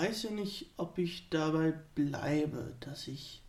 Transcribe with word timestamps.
Weiß 0.00 0.22
ja 0.24 0.30
nicht, 0.30 0.70
ob 0.76 0.98
ich 0.98 1.28
dabei 1.30 1.74
bleibe, 1.94 2.74
dass 2.80 3.06
ich 3.06 3.42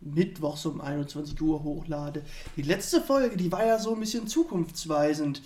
mittwochs 0.00 0.64
um 0.64 0.80
21 0.80 1.40
Uhr 1.40 1.62
hochlade. 1.62 2.22
Die 2.56 2.62
letzte 2.62 3.00
Folge, 3.00 3.36
die 3.36 3.52
war 3.52 3.66
ja 3.66 3.78
so 3.78 3.94
ein 3.94 4.00
bisschen 4.00 4.26
zukunftsweisend. 4.26 5.42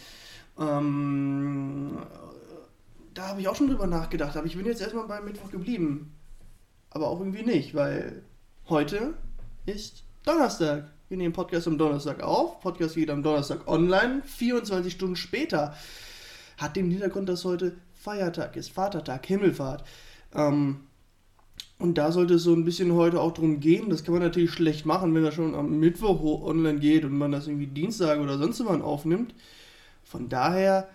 Ähm, 0.59 1.98
da 3.15 3.29
habe 3.29 3.41
ich 3.41 3.48
auch 3.48 3.56
schon 3.56 3.69
drüber 3.69 3.87
nachgedacht, 3.87 4.37
aber 4.37 4.47
ich 4.47 4.56
bin 4.56 4.67
jetzt 4.67 4.80
erstmal 4.80 5.09
beim 5.09 5.25
Mittwoch 5.25 5.51
geblieben. 5.51 6.15
Aber 6.91 7.09
auch 7.09 7.19
irgendwie 7.19 7.42
nicht, 7.42 7.75
weil 7.75 8.23
heute 8.69 9.15
ist 9.67 10.05
Donnerstag. 10.25 10.92
Wir 11.09 11.17
nehmen 11.17 11.33
Podcast 11.33 11.67
am 11.67 11.79
Donnerstag 11.79 12.23
auf. 12.23 12.61
Podcast 12.61 12.95
geht 12.95 13.11
am 13.11 13.23
Donnerstag 13.23 13.67
online. 13.67 14.23
24 14.25 14.92
Stunden 14.92 15.17
später. 15.17 15.77
Hat 16.59 16.77
den 16.77 16.91
Hintergrund, 16.91 17.29
dass 17.29 17.45
heute 17.45 17.77
Feiertag 17.95 18.56
ist, 18.56 18.70
Vatertag, 18.70 19.27
Himmelfahrt. 19.27 19.84
Ähm, 20.34 20.80
und 21.78 21.98
da 21.98 22.12
sollte 22.12 22.34
es 22.34 22.44
so 22.44 22.55
ein 22.55 22.64
bisschen 22.64 22.92
heute 22.94 23.20
auch 23.20 23.33
drum 23.33 23.58
gehen. 23.58 23.91
Das 23.91 24.05
kann 24.05 24.14
man 24.14 24.22
natürlich 24.22 24.52
schlecht 24.52 24.86
machen, 24.86 25.14
wenn 25.14 25.24
er 25.24 25.33
schon 25.33 25.55
am 25.55 25.80
Mittwoch 25.80 26.22
online 26.44 26.78
geht 26.78 27.05
und 27.05 27.19
man 27.19 27.33
das 27.33 27.48
irgendwie 27.48 27.66
Dienstag 27.66 28.20
oder 28.20 28.39
sonst 28.39 28.64
wann 28.64 28.83
aufnimmt. 28.83 29.34
Von 30.05 30.28
daher 30.28 30.89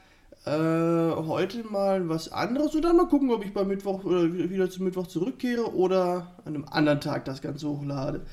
äh, 0.46 0.50
heute 0.50 1.66
mal 1.70 2.08
was 2.08 2.32
anderes 2.32 2.74
und 2.74 2.84
dann 2.84 2.96
mal 2.96 3.08
gucken, 3.08 3.32
ob 3.32 3.44
ich 3.44 3.54
beim 3.54 3.68
Mittwoch 3.68 4.06
oder 4.06 4.32
wieder 4.34 4.70
zum 4.70 4.86
Mittwoch 4.86 5.08
zurückkehre 5.08 5.76
oder 5.76 6.32
an 6.46 6.56
einem 6.56 6.66
anderen 6.70 7.02
Tag 7.02 7.26
das 7.26 7.42
Ganze 7.42 7.68
hochlade. 7.68 8.26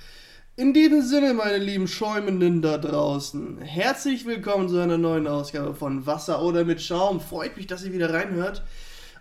In 0.56 0.72
diesem 0.72 1.02
Sinne, 1.02 1.34
meine 1.34 1.58
lieben 1.58 1.88
Schäumenden 1.88 2.62
da 2.62 2.78
draußen, 2.78 3.58
herzlich 3.58 4.24
willkommen 4.24 4.68
zu 4.68 4.78
einer 4.78 4.98
neuen 4.98 5.26
Ausgabe 5.26 5.74
von 5.74 6.06
Wasser 6.06 6.40
oder 6.40 6.64
mit 6.64 6.80
Schaum. 6.80 7.20
Freut 7.20 7.56
mich, 7.56 7.66
dass 7.66 7.84
ihr 7.84 7.92
wieder 7.92 8.14
reinhört. 8.14 8.62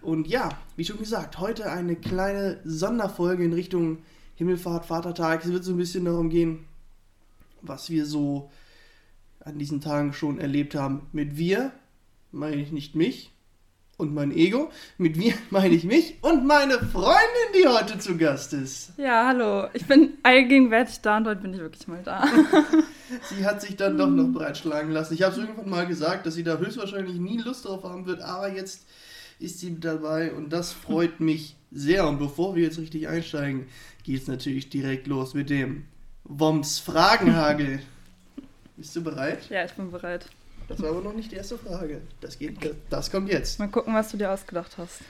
Und 0.03 0.27
ja, 0.27 0.49
wie 0.75 0.85
schon 0.85 0.97
gesagt, 0.99 1.39
heute 1.39 1.71
eine 1.71 1.95
kleine 1.95 2.59
Sonderfolge 2.65 3.43
in 3.43 3.53
Richtung 3.53 3.99
Himmelfahrt, 4.35 4.85
Vatertag. 4.85 5.45
Es 5.45 5.51
wird 5.51 5.63
so 5.63 5.71
ein 5.71 5.77
bisschen 5.77 6.05
darum 6.05 6.29
gehen, 6.29 6.65
was 7.61 7.89
wir 7.89 8.05
so 8.05 8.51
an 9.39 9.57
diesen 9.57 9.81
Tagen 9.81 10.13
schon 10.13 10.39
erlebt 10.39 10.75
haben. 10.75 11.07
Mit 11.13 11.37
wir 11.37 11.71
meine 12.31 12.61
ich 12.61 12.71
nicht 12.71 12.95
mich 12.95 13.31
und 13.95 14.13
mein 14.13 14.31
Ego. 14.31 14.71
Mit 14.97 15.17
wir 15.17 15.33
meine 15.49 15.73
ich 15.73 15.85
mich 15.85 16.17
und 16.21 16.45
meine 16.45 16.79
Freundin, 16.79 17.53
die 17.55 17.67
heute 17.67 17.97
zu 17.97 18.17
Gast 18.17 18.51
ist. 18.51 18.91
Ja, 18.97 19.27
hallo. 19.27 19.69
Ich 19.73 19.85
bin 19.85 20.17
allgegenwärtig 20.23 20.99
da 21.01 21.17
und 21.17 21.27
heute 21.27 21.41
bin 21.41 21.53
ich 21.53 21.59
wirklich 21.59 21.87
mal 21.87 22.03
da. 22.03 22.25
sie 23.29 23.45
hat 23.45 23.61
sich 23.61 23.77
dann 23.77 23.97
doch 23.97 24.09
noch 24.09 24.27
breitschlagen 24.33 24.91
lassen. 24.91 25.13
Ich 25.13 25.23
habe 25.23 25.31
es 25.31 25.37
irgendwann 25.37 25.69
mal 25.69 25.87
gesagt, 25.87 26.25
dass 26.25 26.33
sie 26.33 26.43
da 26.43 26.57
höchstwahrscheinlich 26.57 27.15
nie 27.19 27.37
Lust 27.37 27.65
drauf 27.65 27.83
haben 27.83 28.05
wird, 28.05 28.21
aber 28.21 28.51
jetzt 28.51 28.85
ist 29.39 29.59
sie 29.59 29.79
dabei 29.79 30.33
und 30.33 30.51
das 30.51 30.71
freut 30.71 31.19
mich 31.19 31.55
sehr. 31.71 32.07
Und 32.07 32.19
bevor 32.19 32.55
wir 32.55 32.63
jetzt 32.63 32.79
richtig 32.79 33.07
einsteigen, 33.07 33.67
geht 34.03 34.21
es 34.21 34.27
natürlich 34.27 34.69
direkt 34.69 35.07
los 35.07 35.33
mit 35.33 35.49
dem 35.49 35.85
Woms 36.23 36.79
Fragenhagel. 36.79 37.81
Bist 38.77 38.95
du 38.95 39.03
bereit? 39.03 39.49
Ja, 39.49 39.65
ich 39.65 39.73
bin 39.73 39.91
bereit. 39.91 40.27
Das 40.67 40.81
war 40.81 40.89
aber 40.89 41.01
noch 41.01 41.13
nicht 41.13 41.31
die 41.31 41.35
erste 41.35 41.57
Frage. 41.57 42.01
Das, 42.21 42.39
geht, 42.39 42.57
das 42.89 43.11
kommt 43.11 43.29
jetzt. 43.29 43.59
Mal 43.59 43.67
gucken, 43.67 43.93
was 43.93 44.09
du 44.09 44.17
dir 44.17 44.31
ausgedacht 44.31 44.77
hast. 44.77 45.01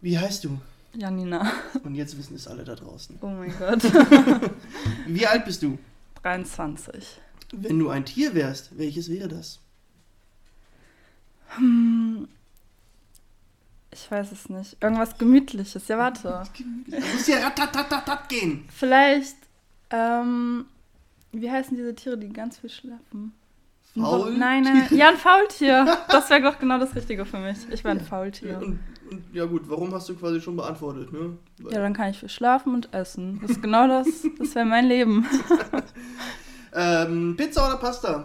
Wie 0.00 0.18
heißt 0.18 0.44
du? 0.44 0.58
Janina. 0.94 1.50
Und 1.82 1.94
jetzt 1.96 2.16
wissen 2.16 2.36
es 2.36 2.46
alle 2.46 2.64
da 2.64 2.74
draußen. 2.74 3.18
Oh 3.20 3.26
mein 3.26 3.52
Gott. 3.58 3.82
Wie 5.06 5.26
alt 5.26 5.44
bist 5.44 5.62
du? 5.62 5.78
23. 6.22 7.20
Wenn 7.52 7.78
du 7.78 7.90
ein 7.90 8.04
Tier 8.04 8.34
wärst, 8.34 8.78
welches 8.78 9.10
wäre 9.10 9.28
das? 9.28 9.60
Hm, 11.56 12.28
ich 13.94 14.10
weiß 14.10 14.32
es 14.32 14.48
nicht. 14.48 14.76
Irgendwas 14.80 15.16
Gemütliches. 15.16 15.88
Ja, 15.88 15.98
warte. 15.98 16.42
Du 16.86 16.96
musst 16.96 17.28
ja 17.28 17.38
ratatatatat 17.38 18.28
gehen. 18.28 18.64
Vielleicht, 18.68 19.36
ähm, 19.90 20.66
wie 21.32 21.50
heißen 21.50 21.76
diese 21.76 21.94
Tiere, 21.94 22.18
die 22.18 22.32
ganz 22.32 22.58
viel 22.58 22.70
schlafen? 22.70 23.32
Faultier? 23.94 24.38
Nein, 24.38 24.64
nein, 24.64 24.88
ja, 24.90 25.10
ein 25.10 25.16
Faultier. 25.16 25.86
Das 26.08 26.28
wäre 26.28 26.42
doch 26.42 26.58
genau 26.58 26.78
das 26.78 26.96
Richtige 26.96 27.24
für 27.24 27.38
mich. 27.38 27.58
Ich 27.70 27.84
wäre 27.84 27.96
ein 27.96 28.00
Faultier. 28.00 28.52
Ja, 28.52 28.58
und, 28.58 28.80
und, 29.10 29.22
ja 29.32 29.44
gut, 29.44 29.62
warum 29.66 29.94
hast 29.94 30.08
du 30.08 30.16
quasi 30.16 30.40
schon 30.40 30.56
beantwortet, 30.56 31.12
ne? 31.12 31.38
Weil 31.58 31.72
ja, 31.72 31.80
dann 31.80 31.94
kann 31.94 32.10
ich 32.10 32.18
viel 32.18 32.28
schlafen 32.28 32.74
und 32.74 32.92
essen. 32.92 33.38
Das 33.40 33.52
ist 33.52 33.62
genau 33.62 33.86
das, 33.86 34.06
das 34.38 34.54
wäre 34.56 34.66
mein 34.66 34.86
Leben. 34.86 35.24
ähm, 36.74 37.36
Pizza 37.36 37.68
oder 37.68 37.76
Pasta? 37.76 38.24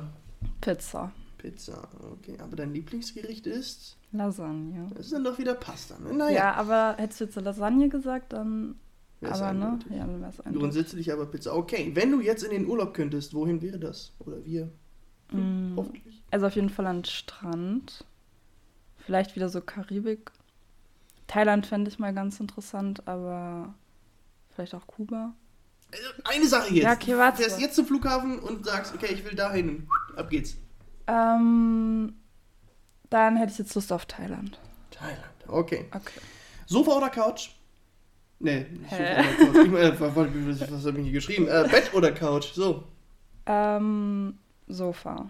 Pizza. 0.60 1.12
Pizza, 1.40 1.88
okay. 2.12 2.38
Aber 2.40 2.56
dein 2.56 2.74
Lieblingsgericht 2.74 3.48
ist? 3.48 3.98
Lasagne. 4.12 4.88
Das 4.94 5.08
ist 5.08 5.14
dann 5.14 5.24
doch 5.24 5.40
wieder 5.40 5.56
Pasta, 5.56 5.98
ne? 5.98 6.14
Naja. 6.14 6.36
Ja, 6.36 6.54
aber 6.54 6.96
hättest 6.98 7.22
du 7.22 7.26
jetzt 7.26 7.36
Lasagne 7.36 7.90
gesagt, 7.90 8.34
dann. 8.34 8.76
Wär's 9.22 9.42
aber, 9.42 9.54
ne? 9.54 9.80
Ja, 9.90 10.06
dann 10.06 10.22
wäre 10.22 10.30
es 10.30 10.40
einfach. 10.40 10.60
Grundsätzlich 10.60 11.12
aber 11.12 11.26
Pizza. 11.26 11.56
Okay, 11.56 11.92
wenn 11.96 12.12
du 12.12 12.22
jetzt 12.22 12.44
in 12.44 12.52
den 12.52 12.68
Urlaub 12.68 12.94
könntest, 12.94 13.34
wohin 13.34 13.62
wäre 13.62 13.80
das? 13.80 14.12
Oder 14.20 14.46
wir? 14.46 14.70
Hm, 15.32 15.74
hoffentlich. 15.76 16.22
Also 16.30 16.46
auf 16.46 16.56
jeden 16.56 16.70
Fall 16.70 16.86
an 16.88 17.04
Strand. 17.06 18.06
Vielleicht 18.98 19.36
wieder 19.36 19.50
so 19.50 19.62
Karibik. 19.62 20.32
Thailand 21.28 21.66
fände 21.66 21.90
ich 21.90 22.00
mal 22.00 22.14
ganz 22.14 22.40
interessant, 22.40 23.08
aber 23.08 23.74
vielleicht 24.50 24.76
auch 24.76 24.88
Kuba. 24.88 25.34
Also 25.92 26.06
eine 26.26 26.48
Sache 26.48 26.74
jetzt. 26.74 26.84
Ja, 26.84 26.94
okay, 26.94 27.18
warte. 27.18 27.38
Du 27.38 27.44
fährst 27.44 27.62
jetzt 27.62 27.76
zum 27.76 27.86
Flughafen 27.86 28.40
und 28.40 28.66
sagst, 28.66 28.94
okay, 28.94 29.14
ich 29.14 29.24
will 29.26 29.36
dahin. 29.36 29.88
Ab 30.16 30.30
geht's. 30.30 30.58
Ähm, 31.10 32.14
dann 33.10 33.38
hätte 33.38 33.52
ich 33.52 33.58
jetzt 33.58 33.74
Lust 33.74 33.92
auf 33.92 34.06
Thailand. 34.06 34.60
Thailand, 34.92 35.20
okay. 35.48 35.86
Okay. 35.92 36.20
Sofa 36.68 36.98
oder 36.98 37.10
Couch? 37.10 37.50
Nee, 38.40 38.68
nicht 38.70 38.92
Hä? 38.92 39.24
Sofa 39.40 39.52
oder 39.52 39.66
Couch. 39.66 39.68
Ich, 39.68 39.74
äh, 39.74 40.62
was, 40.62 40.72
was 40.72 40.86
habe 40.86 41.00
ich 41.00 41.04
hier 41.06 41.14
geschrieben? 41.14 41.48
Äh, 41.48 41.68
Bett 41.70 41.94
oder 41.94 42.12
Couch? 42.12 42.54
So. 42.54 42.84
Ähm, 43.48 44.38
Sofa. 44.68 45.30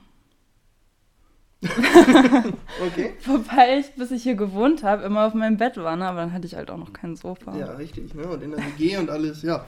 okay. 1.61 3.13
Wobei 3.25 3.79
ich, 3.79 3.93
bis 3.95 4.11
ich 4.11 4.23
hier 4.23 4.35
gewohnt 4.35 4.83
habe, 4.83 5.03
immer 5.03 5.25
auf 5.27 5.33
meinem 5.33 5.57
Bett 5.57 5.77
war, 5.77 5.95
ne? 5.95 6.07
aber 6.07 6.19
dann 6.21 6.33
hatte 6.33 6.47
ich 6.47 6.55
halt 6.55 6.69
auch 6.71 6.77
noch 6.77 6.93
kein 6.93 7.15
Sofa. 7.15 7.57
Ja, 7.57 7.73
richtig. 7.73 8.13
Ne? 8.13 8.27
Und 8.27 8.43
in 8.43 8.51
der 8.51 8.59
WG 8.59 8.97
und 8.97 9.09
alles, 9.09 9.41
ja. 9.41 9.65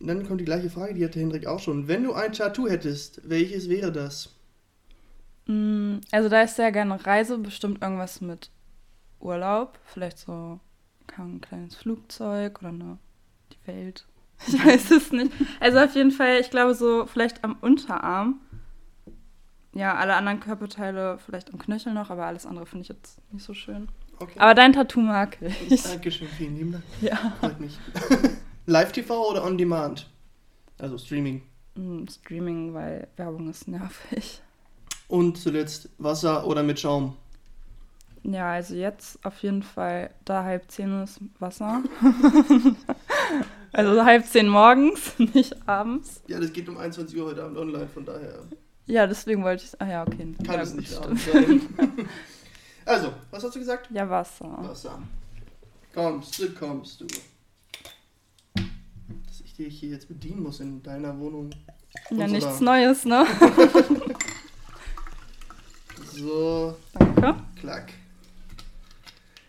Und 0.00 0.08
dann 0.08 0.26
kommt 0.26 0.40
die 0.40 0.44
gleiche 0.44 0.70
Frage, 0.70 0.94
die 0.94 1.04
hatte 1.04 1.18
Hendrik 1.18 1.46
auch 1.46 1.60
schon. 1.60 1.88
Wenn 1.88 2.04
du 2.04 2.12
ein 2.12 2.32
Tattoo 2.32 2.68
hättest, 2.68 3.28
welches 3.28 3.68
wäre 3.68 3.90
das? 3.90 4.34
Mm, 5.46 5.98
also 6.10 6.28
da 6.28 6.42
ist 6.42 6.56
sehr 6.56 6.72
gerne 6.72 7.04
Reise, 7.04 7.38
bestimmt 7.38 7.82
irgendwas 7.82 8.20
mit 8.20 8.50
Urlaub. 9.20 9.78
Vielleicht 9.84 10.18
so 10.18 10.60
ein 11.16 11.40
kleines 11.40 11.76
Flugzeug 11.76 12.60
oder 12.60 12.70
eine, 12.70 12.98
die 13.52 13.66
Welt. 13.66 14.06
Ich 14.46 14.62
weiß 14.62 14.90
es 14.90 15.12
nicht. 15.12 15.32
Also 15.60 15.78
auf 15.78 15.94
jeden 15.94 16.10
Fall, 16.10 16.40
ich 16.40 16.50
glaube 16.50 16.74
so 16.74 17.06
vielleicht 17.06 17.44
am 17.44 17.56
Unterarm. 17.60 18.40
Ja, 19.72 19.94
alle 19.94 20.14
anderen 20.14 20.40
Körperteile 20.40 21.18
vielleicht 21.18 21.52
am 21.52 21.58
Knöchel 21.58 21.94
noch, 21.94 22.10
aber 22.10 22.26
alles 22.26 22.44
andere 22.44 22.66
finde 22.66 22.82
ich 22.82 22.88
jetzt 22.88 23.20
nicht 23.32 23.44
so 23.44 23.54
schön. 23.54 23.88
Okay. 24.18 24.38
Aber 24.38 24.54
dein 24.54 24.72
Tattoo 24.72 25.00
mag 25.00 25.38
ich. 25.68 25.82
Dankeschön, 25.82 26.28
vielen 26.28 26.56
lieben 26.56 26.72
Dank. 26.72 26.84
Ja. 27.00 27.16
Freut 27.40 27.60
mich. 27.60 27.78
Live-TV 28.66 29.30
oder 29.30 29.44
On 29.44 29.56
Demand? 29.56 30.10
Also 30.78 30.98
Streaming. 30.98 31.42
Mm, 31.74 32.06
Streaming, 32.08 32.74
weil 32.74 33.08
Werbung 33.16 33.48
ist 33.48 33.68
nervig. 33.68 34.42
Und 35.08 35.38
zuletzt 35.38 35.88
Wasser 35.98 36.46
oder 36.46 36.62
mit 36.62 36.80
Schaum? 36.80 37.16
Ja, 38.24 38.52
also 38.52 38.74
jetzt 38.74 39.18
auf 39.24 39.42
jeden 39.42 39.62
Fall, 39.62 40.10
da 40.24 40.44
halb 40.44 40.70
zehn 40.70 41.02
ist 41.02 41.20
Wasser. 41.38 41.82
also 43.72 44.04
halb 44.04 44.24
zehn 44.24 44.48
morgens, 44.48 45.18
nicht 45.34 45.68
abends. 45.68 46.22
Ja, 46.26 46.40
das 46.40 46.52
geht 46.52 46.68
um 46.68 46.78
21 46.78 47.18
Uhr 47.18 47.26
heute 47.26 47.44
Abend 47.44 47.58
online, 47.58 47.86
von 47.86 48.04
daher. 48.04 48.38
Ja, 48.86 49.06
deswegen 49.06 49.44
wollte 49.44 49.64
ich. 49.64 49.80
Ah 49.80 49.88
ja, 49.88 50.02
okay. 50.06 50.34
Kann 50.44 50.54
ja, 50.54 50.62
es 50.62 50.74
nicht 50.74 50.94
abends 50.96 51.24
sein. 51.30 51.60
also, 52.86 53.12
was 53.30 53.44
hast 53.44 53.54
du 53.54 53.58
gesagt? 53.58 53.90
Ja, 53.90 54.08
Wasser. 54.08 54.56
Wasser. 54.58 55.02
Kommst 55.94 56.38
du, 56.38 56.50
kommst 56.54 57.00
du. 57.02 57.06
Dass 59.26 59.40
ich 59.44 59.54
dich 59.54 59.80
hier 59.80 59.90
jetzt 59.90 60.08
bedienen 60.08 60.42
muss 60.42 60.60
in 60.60 60.82
deiner 60.82 61.18
Wohnung. 61.18 61.50
Ja, 62.10 62.26
nichts 62.26 62.60
Neues, 62.60 63.04
ne? 63.04 63.26
So. 66.14 66.76
Danke. 66.92 67.34
Klack. 67.60 67.92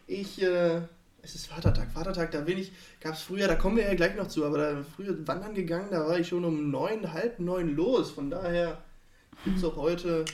Ich 0.07 0.41
äh, 0.41 0.81
Es 1.21 1.35
ist 1.35 1.47
Vatertag. 1.47 1.91
Vatertag, 1.91 2.31
da 2.31 2.41
bin 2.41 2.57
ich, 2.57 2.71
gab 2.99 3.13
es 3.13 3.21
früher, 3.21 3.47
da 3.47 3.55
kommen 3.55 3.77
wir 3.77 3.85
ja 3.85 3.95
gleich 3.95 4.15
noch 4.15 4.27
zu, 4.27 4.45
aber 4.45 4.57
da 4.57 4.83
früher 4.95 5.27
wandern 5.27 5.55
gegangen, 5.55 5.87
da 5.91 6.05
war 6.05 6.19
ich 6.19 6.27
schon 6.27 6.45
um 6.45 6.69
neun, 6.69 7.13
halb 7.13 7.39
neun 7.39 7.75
los. 7.75 8.11
Von 8.11 8.29
daher 8.29 8.83
gibt 9.43 9.57
es 9.57 9.63
auch 9.63 9.75
heute 9.75 10.25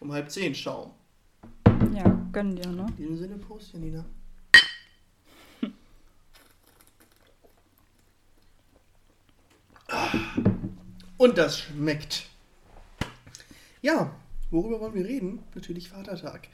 um 0.00 0.12
halb 0.12 0.30
zehn 0.30 0.54
Schaum. 0.54 0.92
Ja, 1.92 2.04
gönn 2.32 2.54
dir, 2.54 2.68
ne? 2.68 2.86
In 2.90 2.96
diesem 2.96 3.16
Sinne, 3.16 3.38
Prost, 3.38 3.72
Janina. 3.72 4.04
Und 11.16 11.36
das 11.36 11.58
schmeckt. 11.58 12.26
Ja, 13.82 14.14
worüber 14.50 14.80
wollen 14.80 14.94
wir 14.94 15.04
reden? 15.04 15.40
Natürlich 15.54 15.90
Vatertag. 15.90 16.48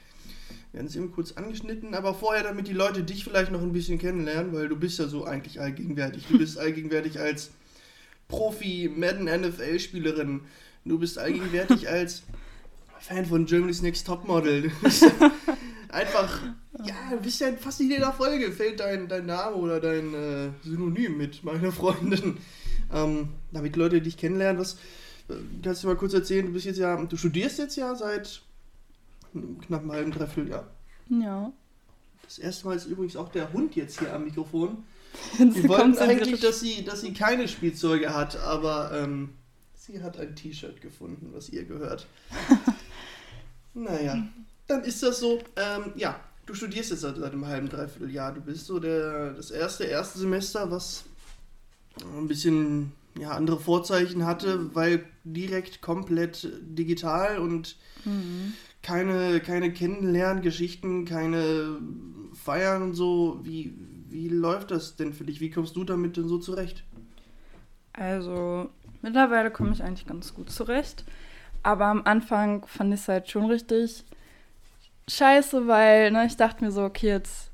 Wir 0.71 0.79
haben 0.79 0.87
es 0.87 0.95
eben 0.95 1.11
kurz 1.11 1.31
angeschnitten, 1.33 1.93
aber 1.93 2.13
vorher, 2.13 2.43
damit 2.43 2.67
die 2.67 2.73
Leute 2.73 3.03
dich 3.03 3.23
vielleicht 3.23 3.51
noch 3.51 3.61
ein 3.61 3.71
bisschen 3.71 3.97
kennenlernen, 3.97 4.53
weil 4.53 4.67
du 4.67 4.75
bist 4.75 4.99
ja 4.99 5.07
so 5.07 5.23
eigentlich 5.23 5.61
allgegenwärtig. 5.61 6.25
Du 6.29 6.37
bist 6.37 6.57
allgegenwärtig 6.57 7.19
als 7.19 7.51
Profi, 8.27 8.91
Madden 8.93 9.25
NFL-Spielerin. 9.25 10.41
Du 10.83 10.99
bist 10.99 11.17
allgegenwärtig 11.17 11.87
als 11.89 12.23
Fan 12.99 13.25
von 13.25 13.45
Germany's 13.45 13.81
Next 13.81 14.05
Topmodel. 14.07 14.71
Einfach, 15.89 16.41
ja, 16.83 16.95
du 17.11 17.17
bist 17.21 17.39
ja 17.39 17.47
in 17.47 17.57
fast 17.57 17.79
in 17.79 17.89
jeder 17.89 18.11
Folge 18.11 18.51
fällt 18.51 18.81
dein, 18.81 19.07
dein 19.07 19.27
Name 19.27 19.55
oder 19.55 19.79
dein 19.79 20.13
äh, 20.13 20.49
Synonym 20.61 21.15
mit, 21.15 21.43
meine 21.43 21.71
Freundin. 21.71 22.37
Ähm, 22.93 23.29
damit 23.51 23.77
Leute 23.77 24.01
dich 24.01 24.17
kennenlernen, 24.17 24.59
was 24.59 24.77
kannst 25.63 25.83
du 25.83 25.87
mal 25.87 25.95
kurz 25.95 26.13
erzählen? 26.13 26.45
Du 26.45 26.53
bist 26.53 26.65
jetzt 26.65 26.77
ja, 26.77 26.95
du 27.03 27.17
studierst 27.17 27.59
jetzt 27.59 27.75
ja 27.75 27.95
seit 27.95 28.41
knapp 29.65 29.81
einem 29.81 29.91
halben, 29.91 30.11
dreiviertel 30.11 30.49
Jahr. 30.49 30.67
Ja. 31.09 31.51
Das 32.23 32.39
erste 32.39 32.67
Mal 32.67 32.75
ist 32.75 32.85
übrigens 32.85 33.15
auch 33.15 33.29
der 33.29 33.51
Hund 33.53 33.75
jetzt 33.75 33.99
hier 33.99 34.13
am 34.13 34.23
Mikrofon. 34.23 34.83
Wir 35.37 35.69
wollten 35.69 35.97
eigentlich, 35.97 36.41
dass 36.41 36.59
sie, 36.59 36.83
dass 36.83 37.01
sie 37.01 37.13
keine 37.13 37.47
Spielzeuge 37.47 38.13
hat, 38.13 38.37
aber 38.37 38.91
ähm, 38.93 39.29
sie 39.75 40.01
hat 40.01 40.19
ein 40.19 40.35
T-Shirt 40.35 40.81
gefunden, 40.81 41.29
was 41.33 41.49
ihr 41.49 41.63
gehört. 41.63 42.07
naja, 43.73 44.27
dann 44.67 44.83
ist 44.83 45.03
das 45.03 45.19
so. 45.19 45.39
Ähm, 45.55 45.93
ja, 45.95 46.19
du 46.45 46.53
studierst 46.53 46.91
jetzt 46.91 47.01
seit, 47.01 47.15
seit 47.15 47.31
einem 47.31 47.45
halben, 47.45 47.69
dreiviertel 47.69 48.11
Jahr. 48.11 48.33
Du 48.33 48.41
bist 48.41 48.65
so 48.65 48.79
der, 48.79 49.33
das 49.33 49.51
erste, 49.51 49.85
erste 49.85 50.19
Semester, 50.19 50.69
was 50.69 51.03
ein 52.17 52.27
bisschen 52.27 52.91
ja, 53.19 53.31
andere 53.31 53.59
Vorzeichen 53.59 54.25
hatte, 54.25 54.75
weil 54.75 55.05
direkt 55.23 55.81
komplett 55.81 56.49
digital 56.61 57.39
und 57.39 57.77
Mhm. 58.05 58.55
keine, 58.81 59.39
keine 59.39 59.73
Kennenlerngeschichten, 59.73 61.05
keine 61.05 61.79
Feiern 62.33 62.81
und 62.83 62.93
so. 62.93 63.39
Wie, 63.43 63.73
wie 64.09 64.27
läuft 64.29 64.71
das 64.71 64.95
denn 64.95 65.13
für 65.13 65.23
dich? 65.25 65.39
Wie 65.41 65.49
kommst 65.49 65.75
du 65.75 65.83
damit 65.83 66.17
denn 66.17 66.27
so 66.27 66.37
zurecht? 66.37 66.83
Also, 67.93 68.69
mittlerweile 69.01 69.51
komme 69.51 69.71
ich 69.71 69.81
eigentlich 69.83 70.05
ganz 70.07 70.33
gut 70.33 70.49
zurecht. 70.51 71.05
Aber 71.63 71.85
am 71.87 72.03
Anfang 72.05 72.65
fand 72.67 72.93
ich 72.93 73.01
es 73.01 73.07
halt 73.07 73.29
schon 73.29 73.45
richtig 73.47 74.05
scheiße, 75.07 75.67
weil 75.67 76.11
ne, 76.11 76.25
ich 76.25 76.37
dachte 76.37 76.63
mir 76.63 76.71
so, 76.71 76.83
okay, 76.83 77.07
jetzt 77.07 77.51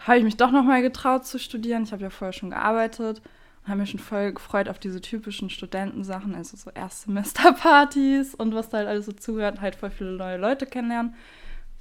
habe 0.00 0.18
ich 0.18 0.24
mich 0.24 0.36
doch 0.36 0.50
nochmal 0.50 0.82
getraut 0.82 1.26
zu 1.26 1.38
studieren. 1.38 1.82
Ich 1.82 1.92
habe 1.92 2.02
ja 2.02 2.10
vorher 2.10 2.32
schon 2.32 2.50
gearbeitet 2.50 3.22
und 3.68 3.72
habe 3.72 3.80
mich 3.80 3.90
schon 3.90 4.00
voll 4.00 4.32
gefreut 4.32 4.68
auf 4.70 4.78
diese 4.78 5.02
typischen 5.02 5.50
Studentensachen, 5.50 6.34
also 6.34 6.56
so 6.56 6.70
Erstsemesterpartys 6.70 8.34
und 8.34 8.54
was 8.54 8.70
da 8.70 8.78
halt 8.78 8.88
alles 8.88 9.04
so 9.04 9.12
zugehört, 9.12 9.60
halt 9.60 9.76
voll 9.76 9.90
viele 9.90 10.12
neue 10.12 10.38
Leute 10.38 10.64
kennenlernen. 10.64 11.14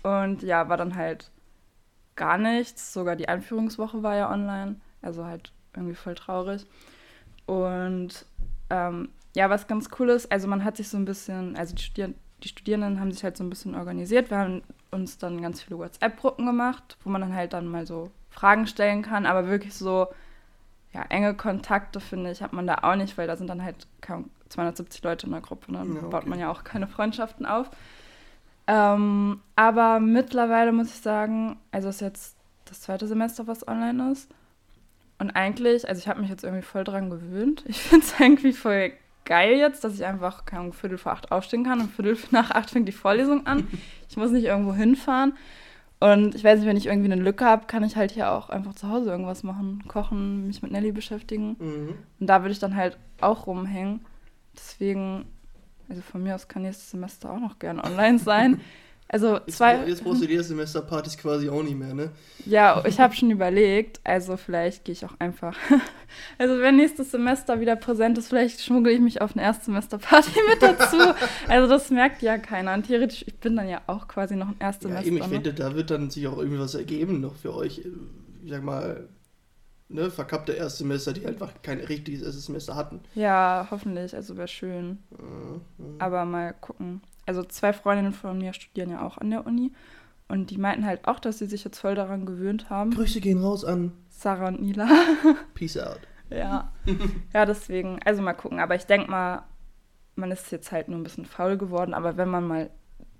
Und 0.04 0.44
ja, 0.44 0.68
war 0.68 0.76
dann 0.76 0.96
halt 0.96 1.32
gar 2.18 2.38
nichts. 2.38 2.92
Sogar 2.92 3.16
die 3.16 3.30
Einführungswoche 3.30 4.04
war 4.04 4.18
ja 4.18 4.30
online, 4.30 4.76
also 5.02 5.26
halt 5.26 5.54
irgendwie 5.76 5.96
voll 5.96 6.16
traurig. 6.16 6.66
Und 7.46 8.26
ähm, 8.70 9.10
ja, 9.34 9.50
was 9.50 9.68
ganz 9.68 9.90
cool 9.98 10.10
ist, 10.10 10.30
also 10.30 10.50
man 10.50 10.66
hat 10.66 10.76
sich 10.76 10.90
so 10.90 10.98
ein 10.98 11.06
bisschen, 11.06 11.56
also 11.56 11.74
die, 11.74 11.84
Studier 11.84 12.14
die 12.44 12.50
Studierenden 12.50 13.00
haben 13.00 13.12
sich 13.14 13.24
halt 13.24 13.38
so 13.38 13.46
ein 13.46 13.50
bisschen 13.50 13.76
organisiert. 13.76 14.30
Wir 14.30 14.38
haben 14.40 14.62
uns 14.92 15.18
dann 15.18 15.42
ganz 15.42 15.64
viele 15.64 15.80
WhatsApp-Gruppen 15.80 16.46
gemacht, 16.46 16.98
wo 17.04 17.10
man 17.10 17.22
dann 17.22 17.34
halt 17.34 17.54
dann 17.54 17.68
mal 17.68 17.88
so 17.88 18.12
Fragen 18.30 18.68
stellen 18.68 19.04
kann, 19.04 19.26
aber 19.26 19.48
wirklich 19.48 19.74
so 19.74 20.08
ja, 20.94 21.04
enge 21.10 21.34
Kontakte, 21.34 22.00
finde 22.00 22.32
ich, 22.32 22.42
hat 22.42 22.54
man 22.54 22.68
da 22.68 22.80
auch 22.82 22.96
nicht, 22.96 23.18
weil 23.18 23.28
da 23.28 23.36
sind 23.36 23.48
dann 23.48 23.64
halt 23.64 23.88
kaum 24.02 24.30
270 24.50 25.04
Leute 25.04 25.26
in 25.26 25.32
der 25.32 25.42
Gruppe. 25.42 25.72
Ne? 25.72 25.80
Dann 25.80 25.94
Ja, 25.94 26.02
okay. 26.02 26.10
baut 26.10 26.28
man 26.28 26.40
ja 26.40 26.50
auch 26.50 26.64
keine 26.64 26.88
Freundschaften 26.88 27.46
auf. 27.46 27.70
Ähm, 28.68 29.42
aber 29.56 30.00
mittlerweile 30.00 30.72
muss 30.72 30.88
ich 30.88 31.02
sagen, 31.02 31.58
also 31.72 31.90
es 31.90 31.96
ist 31.96 32.02
jetzt 32.02 32.38
das 32.66 32.82
zweite 32.82 33.08
Semester, 33.08 33.48
was 33.48 33.68
online 33.68 34.12
ist. 34.12 34.30
Und 35.20 35.32
eigentlich, 35.32 35.88
also 35.88 36.00
ich 36.00 36.08
habe 36.08 36.22
mich 36.22 36.30
jetzt 36.30 36.44
irgendwie 36.44 36.64
voll 36.64 36.84
dran 36.84 37.10
gewöhnt. 37.10 37.64
Ich 37.68 37.82
finde 37.82 38.06
es 38.06 38.20
irgendwie 38.20 38.54
voll 38.54 38.92
geil 39.26 39.58
jetzt, 39.58 39.84
dass 39.84 39.96
ich 39.96 40.06
einfach 40.06 40.46
keine 40.46 40.62
Ahnung, 40.62 40.74
Viertel 40.74 40.98
vor 40.98 41.12
acht 41.12 41.32
aufstehen 41.32 41.64
kann 41.64 41.82
und 41.82 41.92
Viertel 41.92 42.18
nach 42.32 42.52
acht 42.52 42.70
fängt 42.70 42.88
die 42.88 42.94
Vorlesung 42.94 43.46
an. 43.46 43.68
Ich 44.10 44.18
muss 44.18 44.32
nicht 44.32 44.46
irgendwo 44.46 44.74
hinfahren. 44.74 45.34
Und 46.00 46.36
ich 46.36 46.44
weiß 46.44 46.60
nicht, 46.60 46.68
wenn 46.68 46.78
ich 46.78 46.86
irgendwie 46.86 47.12
eine 47.12 47.22
Lücke 47.22 47.46
habe, 47.46 47.66
kann 47.66 47.84
ich 47.84 47.96
halt 47.96 48.12
hier 48.12 48.32
auch 48.32 48.50
einfach 48.50 48.76
zu 48.76 48.90
Hause 48.90 49.10
irgendwas 49.10 49.44
machen. 49.44 49.84
Kochen, 49.88 50.46
mich 50.46 50.62
mit 50.62 50.72
Nelly 50.72 50.92
beschäftigen. 50.92 51.56
Mhm. 51.60 51.96
Und 52.20 52.28
da 52.28 52.42
würde 52.42 52.52
ich 52.52 52.60
dann 52.60 52.76
halt 52.76 52.98
auch 53.20 53.48
rumhängen. 53.48 54.02
Deswegen, 54.56 55.26
also 55.90 56.02
von 56.02 56.22
mir 56.22 56.36
aus 56.36 56.48
kann 56.48 56.62
nächstes 56.62 56.92
Semester 56.92 57.32
auch 57.32 57.40
noch 57.40 57.58
gern 57.58 57.80
online 57.80 58.20
sein. 58.20 58.62
Also 59.10 59.36
Jetzt, 59.46 59.58
zwei. 59.58 59.86
jetzt 59.88 60.04
brauchst 60.04 60.22
du 60.22 60.28
die 60.28 60.34
Erstsemesterpartys 60.34 61.18
quasi 61.18 61.48
auch 61.50 61.64
nicht 61.64 61.78
mehr, 61.78 61.94
ne? 61.94 62.12
Ja, 62.46 62.84
ich 62.86 63.00
habe 63.00 63.16
schon 63.16 63.32
überlegt, 63.32 64.02
also 64.04 64.36
vielleicht 64.36 64.84
gehe 64.86 64.94
ich 64.94 65.06
auch 65.06 65.14
einfach. 65.20 65.56
Also 66.38 66.60
wenn 66.62 66.78
nächstes 66.78 67.12
Semester 67.12 67.60
wieder 67.60 67.76
präsent 67.76 68.18
ist, 68.18 68.30
vielleicht 68.30 68.62
schmuggle 68.64 68.94
ich 68.94 69.00
mich 69.02 69.22
auf 69.22 69.34
eine 69.36 69.44
Erstsemesterparty 69.44 70.40
mit 70.50 70.62
dazu. 70.62 70.96
Also 71.50 71.68
das 71.68 71.90
merkt 71.92 72.22
ja 72.22 72.38
keiner. 72.38 72.74
Und 72.74 72.88
theoretisch, 72.88 73.24
ich 73.28 73.36
bin 73.36 73.56
dann 73.58 73.68
ja 73.68 73.82
auch 73.88 74.08
quasi 74.08 74.36
noch 74.38 74.48
ein 74.48 74.56
Ja, 74.60 74.68
Erstsemester. 74.68 75.06
eben, 75.06 75.18
ich 75.18 75.24
ne? 75.24 75.30
finde, 75.30 75.54
da 75.54 75.76
wird 75.76 75.92
dann 75.92 76.10
sich 76.10 76.26
auch 76.28 76.38
irgendwie 76.38 76.60
was 76.60 76.76
ergeben 76.76 77.20
noch 77.20 77.36
für 77.36 77.54
euch. 77.54 77.80
Ich 78.44 78.50
sag 78.50 78.64
mal, 78.64 79.10
ne, 79.90 80.12
verkappte 80.12 80.54
Erstsemester, 80.54 81.14
die 81.14 81.26
einfach 81.26 81.54
kein 81.62 81.80
richtiges 81.80 82.22
erstes 82.22 82.46
Semester 82.46 82.76
hatten. 82.76 83.02
ja, 83.16 83.68
hoffentlich, 83.72 84.16
also 84.16 84.38
wäre 84.38 84.48
schön. 84.48 85.00
Mhm. 85.12 85.62
Aber 86.00 86.26
mal 86.26 86.54
gucken. 86.54 87.02
Also 87.26 87.44
zwei 87.44 87.74
Freundinnen 87.74 88.14
von 88.14 88.38
mir 88.38 88.54
studieren 88.54 88.90
ja 88.90 89.06
auch 89.06 89.18
an 89.18 89.30
der 89.30 89.46
Uni. 89.46 89.72
Und 90.30 90.50
die 90.50 90.58
meinten 90.58 90.86
halt 90.86 91.08
auch, 91.08 91.20
dass 91.20 91.40
sie 91.40 91.46
sich 91.46 91.64
jetzt 91.64 91.80
voll 91.80 91.96
daran 91.96 92.26
gewöhnt 92.26 92.70
haben. 92.70 92.92
Grüße 92.92 93.22
gehen 93.22 93.42
raus 93.42 93.64
an 93.64 93.94
Sarah 94.10 94.50
und 94.50 94.62
Nila. 94.62 94.88
Peace 95.54 95.78
out. 95.78 96.00
Ja. 96.30 96.74
ja, 97.34 97.46
deswegen, 97.46 98.00
also 98.04 98.22
mal 98.22 98.34
gucken. 98.34 98.60
Aber 98.60 98.76
ich 98.76 98.86
denke 98.86 99.10
mal, 99.10 99.44
man 100.16 100.32
ist 100.32 100.52
jetzt 100.52 100.72
halt 100.74 100.90
nur 100.90 101.00
ein 101.00 101.04
bisschen 101.04 101.26
faul 101.26 101.58
geworden. 101.58 101.94
Aber 101.94 102.18
wenn 102.18 102.28
man 102.28 102.46
mal 102.46 102.70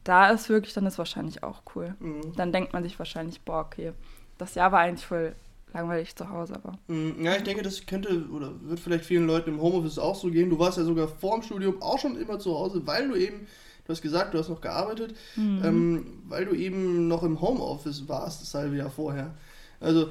da 0.04 0.30
ist, 0.30 0.50
wirklich, 0.50 0.74
dann 0.74 0.86
ist 0.86 0.98
wahrscheinlich 0.98 1.44
auch 1.44 1.62
cool. 1.76 1.96
Mhm. 2.00 2.34
Dann 2.36 2.52
denkt 2.52 2.74
man 2.74 2.84
sich 2.84 3.00
wahrscheinlich, 3.00 3.42
boah, 3.42 3.62
okay, 3.62 3.94
das 4.38 4.56
Jahr 4.56 4.74
war 4.74 4.80
eigentlich 4.80 5.06
voll 5.06 5.34
langweilig 5.74 6.16
zu 6.16 6.30
Hause, 6.30 6.56
aber. 6.56 6.78
Mhm, 6.88 7.24
Ja, 7.24 7.36
ich 7.36 7.44
denke, 7.44 7.62
das 7.64 7.86
könnte 7.86 8.26
oder 8.32 8.52
wird 8.62 8.80
vielleicht 8.80 9.06
vielen 9.06 9.28
Leuten 9.28 9.50
im 9.52 9.62
Homeoffice 9.62 10.00
auch 10.00 10.16
so 10.16 10.30
gehen. 10.30 10.50
Du 10.50 10.60
warst 10.60 10.78
ja 10.78 10.84
sogar 10.84 11.08
vor 11.08 11.36
dem 11.36 11.44
Studium 11.44 11.82
auch 11.82 12.00
schon 12.00 12.18
immer 12.20 12.40
zu 12.40 12.54
Hause, 12.58 12.82
weil 12.86 13.08
du 13.10 13.16
eben, 13.16 13.48
du 13.86 13.92
hast 13.92 14.02
gesagt, 14.02 14.34
du 14.34 14.40
hast 14.40 14.50
noch 14.50 14.62
gearbeitet, 14.62 15.16
Mhm. 15.36 15.62
ähm, 15.64 16.06
weil 16.28 16.46
du 16.46 16.54
eben 16.56 17.08
noch 17.08 17.24
im 17.24 17.42
Homeoffice 17.42 18.08
warst, 18.08 18.42
das 18.42 18.54
halbe 18.54 18.78
Jahr 18.78 18.90
vorher. 18.90 19.34
Also, 19.80 20.10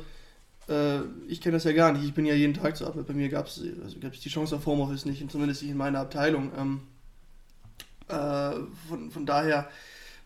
äh, 0.69 1.01
ich 1.29 1.41
kenne 1.41 1.55
das 1.57 1.65
ja 1.65 1.73
gar 1.73 1.93
nicht. 1.93 2.05
Ich 2.05 2.15
bin 2.15 2.27
ja 2.27 2.35
jeden 2.35 2.55
Tag 2.55 2.77
zur 2.77 2.89
Arbeit. 2.89 3.07
Bei 3.07 3.15
mir 3.15 3.29
gab 3.29 3.47
es 3.47 3.63
also 3.83 3.99
gab's 4.01 4.21
die 4.21 4.29
Chance 4.29 4.57
auf 4.57 4.67
Homeoffice 4.67 5.05
nicht, 5.07 5.29
zumindest 5.31 5.63
nicht 5.63 5.71
in 5.73 5.77
meiner 5.79 6.01
Abteilung. 6.01 6.51
Ähm, 6.57 6.81
äh, 8.09 8.53
von, 8.89 9.11
von 9.11 9.27
daher 9.27 9.69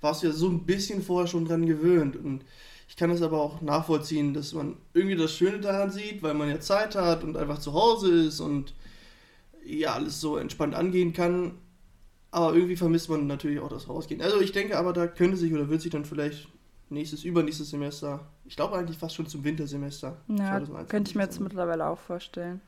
warst 0.00 0.22
du 0.22 0.28
ja 0.28 0.32
so 0.32 0.48
ein 0.48 0.64
bisschen 0.64 1.02
vorher 1.02 1.26
schon 1.28 1.44
dran 1.46 1.66
gewöhnt. 1.66 2.16
Und 2.16 2.42
ich 2.90 2.96
kann 2.96 3.10
es 3.10 3.22
aber 3.22 3.40
auch 3.40 3.60
nachvollziehen, 3.60 4.34
dass 4.34 4.52
man 4.52 4.76
irgendwie 4.94 5.14
das 5.14 5.32
Schöne 5.32 5.60
daran 5.60 5.92
sieht, 5.92 6.24
weil 6.24 6.34
man 6.34 6.48
ja 6.48 6.58
Zeit 6.58 6.96
hat 6.96 7.22
und 7.22 7.36
einfach 7.36 7.58
zu 7.58 7.72
Hause 7.72 8.10
ist 8.10 8.40
und 8.40 8.74
ja, 9.64 9.94
alles 9.94 10.20
so 10.20 10.36
entspannt 10.36 10.74
angehen 10.74 11.12
kann. 11.12 11.54
Aber 12.32 12.52
irgendwie 12.52 12.74
vermisst 12.74 13.08
man 13.08 13.28
natürlich 13.28 13.60
auch 13.60 13.68
das 13.68 13.88
Rausgehen. 13.88 14.20
Also 14.20 14.40
ich 14.40 14.50
denke 14.50 14.76
aber, 14.76 14.92
da 14.92 15.06
könnte 15.06 15.36
sich 15.36 15.54
oder 15.54 15.68
wird 15.68 15.82
sich 15.82 15.92
dann 15.92 16.04
vielleicht 16.04 16.48
nächstes, 16.88 17.22
übernächstes 17.22 17.70
Semester, 17.70 18.26
ich 18.44 18.56
glaube 18.56 18.76
eigentlich 18.76 18.98
fast 18.98 19.14
schon 19.14 19.28
zum 19.28 19.44
Wintersemester. 19.44 20.16
Ja, 20.26 20.58
2021 20.58 20.88
könnte 20.88 21.10
ich 21.10 21.14
mir 21.14 21.22
jetzt 21.22 21.36
sein. 21.36 21.44
mittlerweile 21.44 21.86
auch 21.86 21.98
vorstellen. 21.98 22.60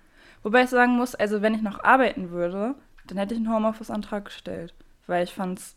Wobei 0.45 0.62
ich 0.62 0.71
sagen 0.71 0.97
muss, 0.97 1.17
also 1.17 1.43
wenn 1.43 1.55
ich 1.55 1.62
noch 1.62 1.83
arbeiten 1.83 2.31
würde, 2.31 2.76
dann 3.09 3.19
hätte 3.19 3.35
ich 3.35 3.41
einen 3.41 3.52
Homeoffice-Antrag 3.52 4.26
gestellt. 4.26 4.73
Weil 5.09 5.25
ich 5.25 5.33
fand 5.33 5.59
es 5.59 5.75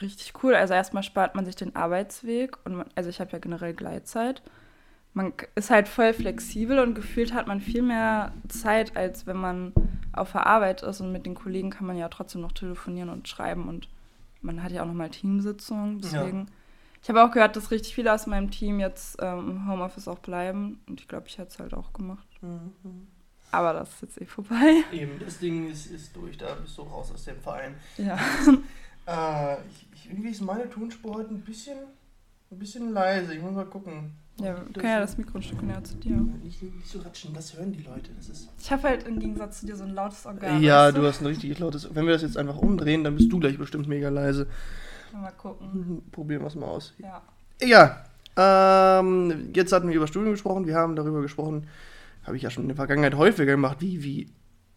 richtig 0.00 0.32
cool. 0.42 0.54
Also 0.54 0.74
erstmal 0.74 1.02
spart 1.02 1.34
man 1.34 1.44
sich 1.44 1.56
den 1.56 1.76
Arbeitsweg 1.76 2.56
und 2.64 2.76
man, 2.76 2.86
also 2.94 3.10
ich 3.10 3.20
habe 3.20 3.32
ja 3.32 3.38
generell 3.38 3.74
Gleitzeit. 3.74 4.42
Man 5.12 5.32
ist 5.54 5.70
halt 5.70 5.86
voll 5.86 6.12
flexibel 6.12 6.78
und 6.80 6.94
gefühlt 6.94 7.32
hat 7.32 7.46
man 7.46 7.60
viel 7.60 7.82
mehr 7.82 8.32
Zeit, 8.48 8.96
als 8.96 9.26
wenn 9.26 9.36
man 9.36 9.72
auf 10.12 10.32
der 10.32 10.46
Arbeit 10.46 10.82
ist 10.82 11.00
und 11.00 11.12
mit 11.12 11.24
den 11.26 11.34
Kollegen 11.34 11.70
kann 11.70 11.86
man 11.86 11.96
ja 11.96 12.08
trotzdem 12.08 12.40
noch 12.40 12.52
telefonieren 12.52 13.08
und 13.08 13.28
schreiben 13.28 13.68
und 13.68 13.88
man 14.42 14.62
hat 14.62 14.72
ja 14.72 14.82
auch 14.82 14.86
nochmal 14.86 15.10
Teamsitzungen. 15.10 16.00
Deswegen 16.00 16.48
Ich 17.04 17.10
habe 17.10 17.22
auch 17.22 17.30
gehört, 17.30 17.54
dass 17.54 17.70
richtig 17.70 17.94
viele 17.94 18.14
aus 18.14 18.26
meinem 18.26 18.50
Team 18.50 18.80
jetzt 18.80 19.18
ähm, 19.20 19.50
im 19.50 19.68
Homeoffice 19.70 20.08
auch 20.08 20.20
bleiben. 20.20 20.80
Und 20.88 21.02
ich 21.02 21.06
glaube, 21.06 21.28
ich 21.28 21.36
hätte 21.36 21.50
es 21.50 21.58
halt 21.58 21.74
auch 21.74 21.92
gemacht. 21.92 22.26
Mhm. 22.40 23.06
Aber 23.50 23.74
das 23.74 23.90
ist 23.90 24.02
jetzt 24.02 24.20
eh 24.22 24.24
vorbei. 24.24 24.82
Eben, 24.90 25.18
das 25.18 25.38
Ding 25.38 25.70
ist, 25.70 25.84
ist 25.86 26.16
durch, 26.16 26.38
da 26.38 26.54
bist 26.54 26.78
du 26.78 26.82
raus 26.82 27.12
aus 27.12 27.24
dem 27.24 27.38
Verein. 27.42 27.74
Ja. 27.98 28.18
Äh, 29.06 29.54
ich, 29.68 29.86
ich, 29.94 30.10
irgendwie 30.10 30.30
ist 30.30 30.40
meine 30.40 30.68
Tonspur 30.68 31.14
heute 31.14 31.30
ein 31.30 31.40
bisschen, 31.40 31.78
ein 32.50 32.58
bisschen 32.58 32.92
leise. 32.92 33.34
Ich 33.34 33.42
muss 33.42 33.52
mal 33.52 33.66
gucken. 33.66 34.12
Ja, 34.40 34.56
wir 34.56 34.72
können 34.72 34.92
ja 34.92 35.00
das 35.00 35.16
Mikro 35.16 35.38
ein 35.38 35.42
Stück 35.42 35.62
näher 35.62 35.84
zu 35.84 35.94
dir. 35.94 36.16
Nicht, 36.42 36.60
nicht 36.60 36.88
so 36.88 36.98
ratschen, 37.00 37.32
das 37.34 37.56
hören 37.56 37.72
die 37.72 37.82
Leute. 37.82 38.10
Das 38.16 38.28
ist 38.28 38.48
Ich 38.58 38.72
habe 38.72 38.82
halt 38.88 39.06
im 39.06 39.20
Gegensatz 39.20 39.60
zu 39.60 39.66
dir 39.66 39.76
so 39.76 39.84
ein 39.84 39.94
lautes 39.94 40.26
Organ. 40.26 40.60
ja, 40.60 40.86
weißt 40.86 40.96
du 40.96 41.06
hast 41.06 41.20
ein 41.20 41.26
richtig 41.26 41.56
lautes. 41.60 41.94
Wenn 41.94 42.06
wir 42.06 42.14
das 42.14 42.22
jetzt 42.22 42.36
einfach 42.36 42.56
umdrehen, 42.56 43.04
dann 43.04 43.14
bist 43.14 43.32
du 43.32 43.38
gleich 43.38 43.58
bestimmt 43.58 43.86
mega 43.86 44.08
leise. 44.08 44.48
Mal 45.12 45.30
gucken. 45.32 46.02
Probieren 46.10 46.42
wir 46.42 46.48
es 46.48 46.56
mal 46.56 46.66
aus. 46.66 46.92
Ja. 46.98 47.22
Egal. 47.60 48.04
Ähm, 48.36 49.52
jetzt 49.54 49.72
hatten 49.72 49.88
wir 49.88 49.94
über 49.94 50.08
Studium 50.08 50.32
gesprochen. 50.32 50.66
Wir 50.66 50.74
haben 50.74 50.96
darüber 50.96 51.22
gesprochen, 51.22 51.68
habe 52.24 52.36
ich 52.36 52.42
ja 52.42 52.50
schon 52.50 52.64
in 52.64 52.68
der 52.68 52.76
Vergangenheit 52.76 53.14
häufiger 53.14 53.52
gemacht, 53.52 53.76
wie, 53.80 54.02
wie. 54.02 54.28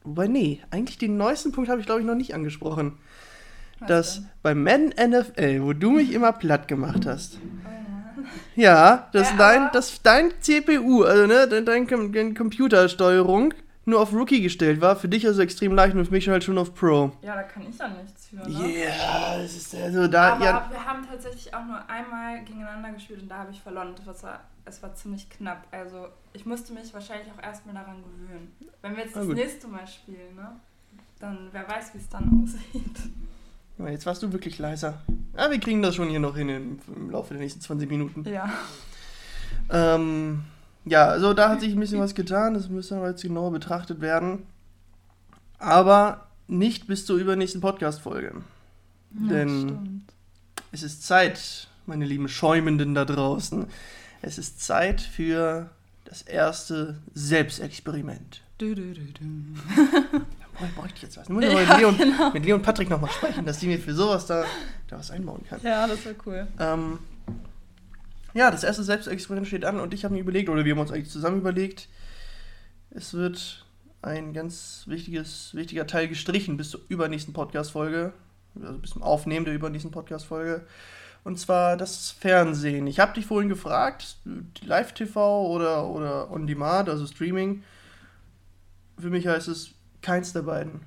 Wobei, 0.04 0.28
nee, 0.28 0.62
eigentlich 0.70 1.00
den 1.00 1.18
neuesten 1.18 1.52
Punkt 1.52 1.70
habe 1.70 1.80
ich, 1.80 1.88
glaube 1.88 2.02
ich, 2.02 2.08
noch 2.08 2.16
nicht 2.16 2.36
angesprochen. 2.36 3.00
Was 3.80 3.88
dass 3.88 4.16
denn? 4.16 4.30
beim 4.44 4.64
Madden 4.64 5.12
NFL, 5.12 5.62
wo 5.64 5.74
du 5.74 5.92
mich 5.92 6.12
immer 6.14 6.32
platt 6.32 6.68
gemacht 6.68 7.06
hast, 7.06 7.40
Oh 7.66 8.22
ja, 8.56 9.08
dass 9.14 9.30
Ja, 9.32 9.38
dein, 9.38 9.72
dass 9.72 10.02
dein 10.02 10.32
CPU, 10.42 11.04
also 11.04 11.28
ne, 11.28 11.48
dein, 11.48 11.66
dein, 11.66 11.88
Com- 11.88 12.12
deine 12.12 12.34
Computersteuerung 12.34 13.54
nur 13.86 14.02
auf 14.02 14.12
Rookie 14.14 14.42
gestellt 14.42 14.82
war, 14.82 14.96
für 14.98 15.08
dich 15.08 15.26
also 15.26 15.42
extrem 15.42 15.74
leicht 15.74 15.96
und 15.96 16.04
für 16.06 16.12
mich 16.12 16.28
halt 16.28 16.44
schon 16.44 16.58
auf 16.58 16.74
Pro. 16.74 17.12
Ja, 17.22 17.36
da 17.36 17.44
kann 17.44 17.66
ich 17.70 17.78
ja 17.78 17.88
nichts 17.88 18.28
für, 18.28 18.36
ne? 18.38 18.74
Ja, 18.84 19.38
das 19.42 19.56
ist 19.56 19.74
also 19.76 20.08
da, 20.08 20.34
Aber 20.34 20.44
ja, 20.44 20.68
wir 20.70 20.84
haben 20.86 21.06
tatsächlich 21.10 21.54
auch 21.54 21.64
nur 21.66 21.90
einmal 21.90 22.44
gegeneinander 22.44 22.92
gespielt 22.92 23.22
und 23.22 23.30
da 23.30 23.38
habe 23.38 23.52
ich 23.52 23.62
verloren. 23.62 23.94
Das 24.06 24.24
war, 24.24 24.42
es 24.66 24.84
war 24.84 24.94
ziemlich 24.96 25.30
knapp. 25.30 25.66
Also 25.72 26.08
ich 26.34 26.46
musste 26.46 26.74
mich 26.74 26.94
wahrscheinlich 26.94 27.28
auch 27.38 27.42
erstmal 27.42 27.76
daran 27.76 28.04
gewöhnen. 28.04 28.52
Wenn 28.82 28.98
wir 28.98 29.04
jetzt 29.04 29.16
Na 29.16 29.22
das 29.22 29.28
gut. 29.30 29.38
nächste 29.38 29.68
Mal 29.68 29.88
spielen, 29.88 30.36
ne? 30.36 30.52
Dann 31.20 31.48
wer 31.54 31.68
weiß, 31.70 31.94
wie 31.94 32.00
es 32.00 32.10
dann 32.10 32.44
aussieht. 32.44 33.00
Ja, 33.80 33.90
jetzt 33.90 34.06
warst 34.06 34.24
du 34.24 34.32
wirklich 34.34 34.58
leiser. 34.58 35.02
Ja, 35.38 35.52
wir 35.52 35.60
kriegen 35.60 35.82
das 35.82 35.96
schon 35.96 36.10
hier 36.10 36.20
noch 36.20 36.36
hin 36.36 36.50
im, 36.50 36.80
im 36.96 37.10
Laufe 37.12 37.34
der 37.34 37.42
nächsten 37.44 37.62
20 37.62 37.90
Minuten. 37.90 38.24
Ja. 38.28 38.50
Ähm, 39.70 40.44
ja, 40.86 41.06
also 41.08 41.34
da 41.34 41.50
hat 41.50 41.62
sich 41.62 41.74
ein 41.74 41.80
bisschen 41.80 42.00
was 42.00 42.16
getan, 42.16 42.54
das 42.54 42.70
müsste 42.70 42.96
aber 42.98 43.10
jetzt 43.10 43.22
genauer 43.22 43.52
betrachtet 43.52 44.02
werden. 44.02 44.44
Aber 45.60 46.28
nicht 46.48 46.88
bis 46.88 47.06
zur 47.06 47.18
übernächsten 47.18 47.62
Podcast-Folge. 47.62 48.34
Denn- 49.12 49.60
stimmt. 49.62 50.14
Es 50.72 50.84
ist 50.84 51.04
Zeit, 51.04 51.68
meine 51.86 52.06
lieben 52.06 52.28
Schäumenden 52.28 52.94
da 52.94 53.06
draußen. 53.06 53.68
Es 54.22 54.38
ist 54.38 54.62
Zeit 54.62 55.00
für 55.00 55.70
das 56.04 56.22
erste 56.24 56.98
Selbstexperiment. 57.14 58.42
Du, 58.58 58.76
du, 58.76 58.94
du, 58.94 59.02
du. 59.02 59.26
Bräuchte 60.76 60.96
ich 60.96 61.02
jetzt 61.04 61.18
was. 61.18 61.24
Ich 61.28 61.30
mal 61.34 61.44
Ja, 61.44 61.54
mit, 61.54 61.78
Leon, 61.78 61.98
genau. 61.98 62.32
mit 62.32 62.46
Leon 62.46 62.62
Patrick 62.62 62.90
nochmal 62.90 63.12
sprechen, 63.12 63.46
dass 63.46 63.60
die 63.60 63.68
mir 63.68 63.80
für 63.80 63.94
sowas 63.94 64.26
da, 64.26 64.46
da 64.88 64.98
was 64.98 65.12
einbauen 65.12 65.44
kann. 65.48 65.60
Ja, 65.64 65.88
das 65.88 66.04
wäre 66.06 66.16
cool. 66.26 66.48
Ähm, 66.60 67.00
ja, 68.34 68.52
das 68.52 68.64
erste 68.64 68.84
Selbstexperiment 68.84 69.48
steht 69.48 69.66
an 69.66 69.80
und 69.80 69.94
ich 69.94 70.04
habe 70.04 70.14
mir 70.14 70.20
überlegt, 70.20 70.50
oder 70.50 70.66
wir 70.66 70.74
haben 70.74 70.80
uns 70.80 70.92
eigentlich 70.92 71.10
zusammen 71.10 71.38
überlegt, 71.38 71.88
es 72.92 73.14
wird 73.14 73.66
ein 74.02 74.34
ganz 74.34 74.84
wichtiges, 74.88 75.54
wichtiger 75.56 75.88
Teil 75.88 76.08
gestrichen 76.08 76.58
bis 76.58 76.70
zur 76.70 76.82
übernächsten 76.88 77.34
Podcast-Folge, 77.34 78.14
also 78.62 78.78
bis 78.78 78.92
zum 78.92 79.04
Aufnehmen 79.04 79.46
der 79.46 79.56
übernächsten 79.56 79.92
Podcast-Folge. 79.92 80.66
Und 81.24 81.38
zwar 81.40 81.76
das 81.76 82.12
Fernsehen. 82.12 82.88
Ich 82.88 83.00
habe 83.00 83.14
dich 83.14 83.26
vorhin 83.26 83.50
gefragt, 83.50 84.18
Live-TV 84.64 85.48
oder, 85.48 85.88
oder 85.88 86.32
On-Demand, 86.32 86.88
also 86.90 87.06
Streaming. 87.06 87.64
Für 88.98 89.10
mich 89.10 89.28
heißt 89.28 89.48
es 89.50 89.72
keins 90.08 90.32
der 90.32 90.44
beiden 90.44 90.80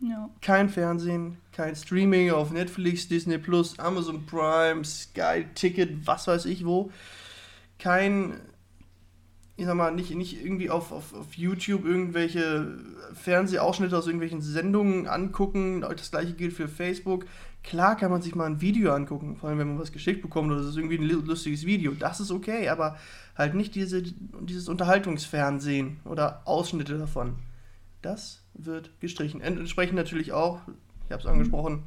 Ja. 0.00 0.30
kein 0.40 0.68
Fernsehen, 0.68 1.38
kein 1.52 1.74
Streaming 1.74 2.30
auf 2.30 2.52
Netflix, 2.52 3.08
Disney 3.08 3.36
Plus, 3.38 3.76
Amazon 3.80 4.24
Prime, 4.26 4.84
Sky 4.84 5.46
Ticket, 5.56 6.06
was 6.06 6.26
weiß 6.28 6.44
ich 6.46 6.64
wo. 6.64 6.90
Kein, 7.80 8.34
ich 9.56 9.66
sag 9.66 9.74
mal, 9.74 9.90
nicht, 9.90 10.14
nicht 10.14 10.42
irgendwie 10.44 10.70
auf, 10.70 10.92
auf, 10.92 11.12
auf 11.14 11.34
YouTube 11.34 11.84
irgendwelche 11.84 12.78
Fernsehausschnitte 13.14 13.96
aus 13.98 14.06
irgendwelchen 14.06 14.40
Sendungen 14.40 15.06
angucken. 15.08 15.80
Das 15.80 16.10
gleiche 16.12 16.34
gilt 16.34 16.52
für 16.52 16.68
Facebook. 16.68 17.26
Klar 17.62 17.96
kann 17.96 18.10
man 18.10 18.22
sich 18.22 18.34
mal 18.34 18.46
ein 18.46 18.60
Video 18.60 18.92
angucken, 18.94 19.36
vor 19.36 19.48
allem 19.48 19.58
wenn 19.58 19.68
man 19.68 19.78
was 19.80 19.92
geschickt 19.92 20.22
bekommt 20.22 20.50
oder 20.50 20.60
es 20.60 20.68
ist 20.68 20.76
irgendwie 20.76 20.96
ein 20.98 21.02
lu- 21.08 21.20
lustiges 21.22 21.66
Video. 21.66 21.92
Das 21.92 22.20
ist 22.20 22.30
okay, 22.30 22.68
aber 22.70 22.96
halt 23.36 23.54
nicht 23.54 23.74
diese, 23.74 24.02
dieses 24.02 24.68
Unterhaltungsfernsehen 24.68 26.00
oder 26.04 26.40
Ausschnitte 26.46 26.96
davon. 26.96 27.36
Das 28.00 28.39
wird 28.54 28.90
gestrichen. 29.00 29.40
Ent- 29.40 29.58
Entsprechend 29.58 29.96
natürlich 29.96 30.32
auch, 30.32 30.60
ich 31.06 31.12
habe 31.12 31.20
es 31.22 31.26
angesprochen, 31.26 31.84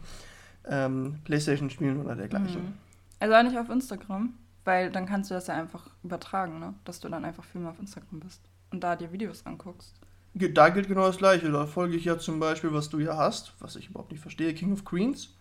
ähm, 0.66 1.20
Playstation 1.26 1.70
spielen 1.70 2.02
oder 2.02 2.16
dergleichen. 2.16 2.62
Mhm. 2.64 2.74
Also 3.20 3.36
auch 3.36 3.44
nicht 3.44 3.58
auf 3.58 3.70
Instagram, 3.70 4.34
weil 4.66 4.92
dann 4.92 5.06
kannst 5.06 5.30
du 5.30 5.36
das 5.36 5.48
ja 5.48 5.56
einfach 5.56 5.88
übertragen, 6.04 6.60
ne? 6.60 6.74
Dass 6.86 7.00
du 7.00 7.10
dann 7.10 7.26
einfach 7.26 7.44
viel 7.44 7.62
mehr 7.62 7.70
auf 7.72 7.80
Instagram 7.80 8.20
bist 8.20 8.42
und 8.72 8.82
da 8.84 8.96
dir 8.96 9.12
Videos 9.12 9.46
anguckst. 9.46 9.94
Da 10.34 10.70
gilt 10.70 10.88
genau 10.88 11.06
das 11.06 11.18
Gleiche. 11.18 11.52
Da 11.52 11.66
folge 11.68 11.96
ich 11.96 12.06
ja 12.06 12.18
zum 12.18 12.40
Beispiel, 12.40 12.74
was 12.74 12.90
du 12.90 13.00
ja 13.00 13.16
hast, 13.18 13.54
was 13.60 13.76
ich 13.76 13.90
überhaupt 13.90 14.12
nicht 14.12 14.22
verstehe, 14.22 14.54
King 14.54 14.74
of 14.74 14.84
Queens. 14.84 15.36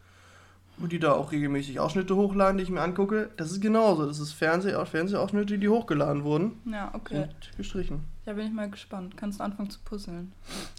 Wo 0.79 0.87
die 0.87 0.99
da 0.99 1.13
auch 1.13 1.33
regelmäßig 1.33 1.81
Ausschnitte 1.81 2.17
hochladen, 2.17 2.57
die 2.57 2.65
ich 2.65 2.71
mir 2.71 2.81
angucke. 2.81 3.31
Das 3.37 3.51
ist 3.53 3.61
genauso. 3.61 4.07
Das 4.07 4.19
ist 4.19 4.33
Fernseh 4.33 4.73
Fernsehausschnitte, 4.87 5.59
die 5.59 5.69
hochgeladen 5.69 6.25
wurden 6.25 6.53
Ja, 6.65 6.91
okay. 6.95 7.25
und 7.25 7.57
gestrichen. 7.59 8.05
Ja, 8.25 8.33
bin 8.33 8.47
ich 8.47 8.53
mal 8.53 8.71
gespannt. 8.71 9.17
Kannst 9.17 9.41
du 9.41 9.45
anfangen 9.45 9.69
zu 9.69 9.79
puzzeln? 9.85 10.33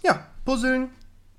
Ja, 0.04 0.26
puzzeln, 0.44 0.88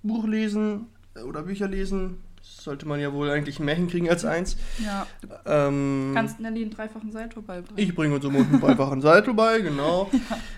Buch 0.03 0.25
lesen 0.27 0.87
äh, 1.15 1.21
oder 1.21 1.43
Bücher 1.43 1.67
lesen. 1.67 2.17
Sollte 2.41 2.87
man 2.87 2.99
ja 2.99 3.11
wohl 3.11 3.29
eigentlich 3.31 3.59
mehr 3.59 3.73
hinkriegen 3.75 4.07
als 4.07 4.23
eins. 4.23 4.55
Ja. 4.83 5.07
Ähm, 5.47 6.11
Kannst 6.13 6.39
Nelly 6.39 6.61
einen 6.61 6.69
dreifachen 6.71 7.11
Salto 7.11 7.41
beibringen. 7.41 7.77
Ich 7.77 7.95
bringe 7.95 8.13
uns 8.15 8.23
einen 8.25 9.01
Salto 9.01 9.33
bei, 9.35 9.61
genau. 9.61 10.11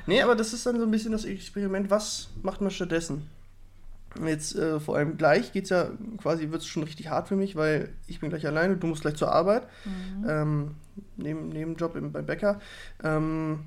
Nee, 0.05 0.21
aber 0.21 0.35
das 0.35 0.51
ist 0.53 0.65
dann 0.65 0.77
so 0.79 0.83
ein 0.85 0.91
bisschen 0.91 1.13
das 1.13 1.23
Experiment, 1.23 1.89
was 1.89 2.29
macht 2.43 2.59
man 2.59 2.71
stattdessen? 2.71 3.29
Jetzt 4.25 4.55
äh, 4.55 4.79
vor 4.79 4.97
allem 4.97 5.17
gleich 5.17 5.53
geht 5.53 5.65
es 5.65 5.69
ja 5.69 5.89
quasi, 6.17 6.49
wird 6.51 6.61
es 6.61 6.67
schon 6.67 6.83
richtig 6.83 7.09
hart 7.09 7.27
für 7.29 7.35
mich, 7.35 7.55
weil 7.55 7.89
ich 8.07 8.19
bin 8.19 8.29
gleich 8.29 8.45
alleine, 8.47 8.75
du 8.75 8.87
musst 8.87 9.01
gleich 9.01 9.15
zur 9.15 9.31
Arbeit, 9.31 9.63
Mhm. 9.85 10.25
ähm, 10.29 10.71
neben, 11.17 11.49
neben 11.49 11.75
Job 11.75 11.95
im, 11.95 12.11
beim 12.11 12.25
Bäcker. 12.25 12.59
Ähm, 13.03 13.59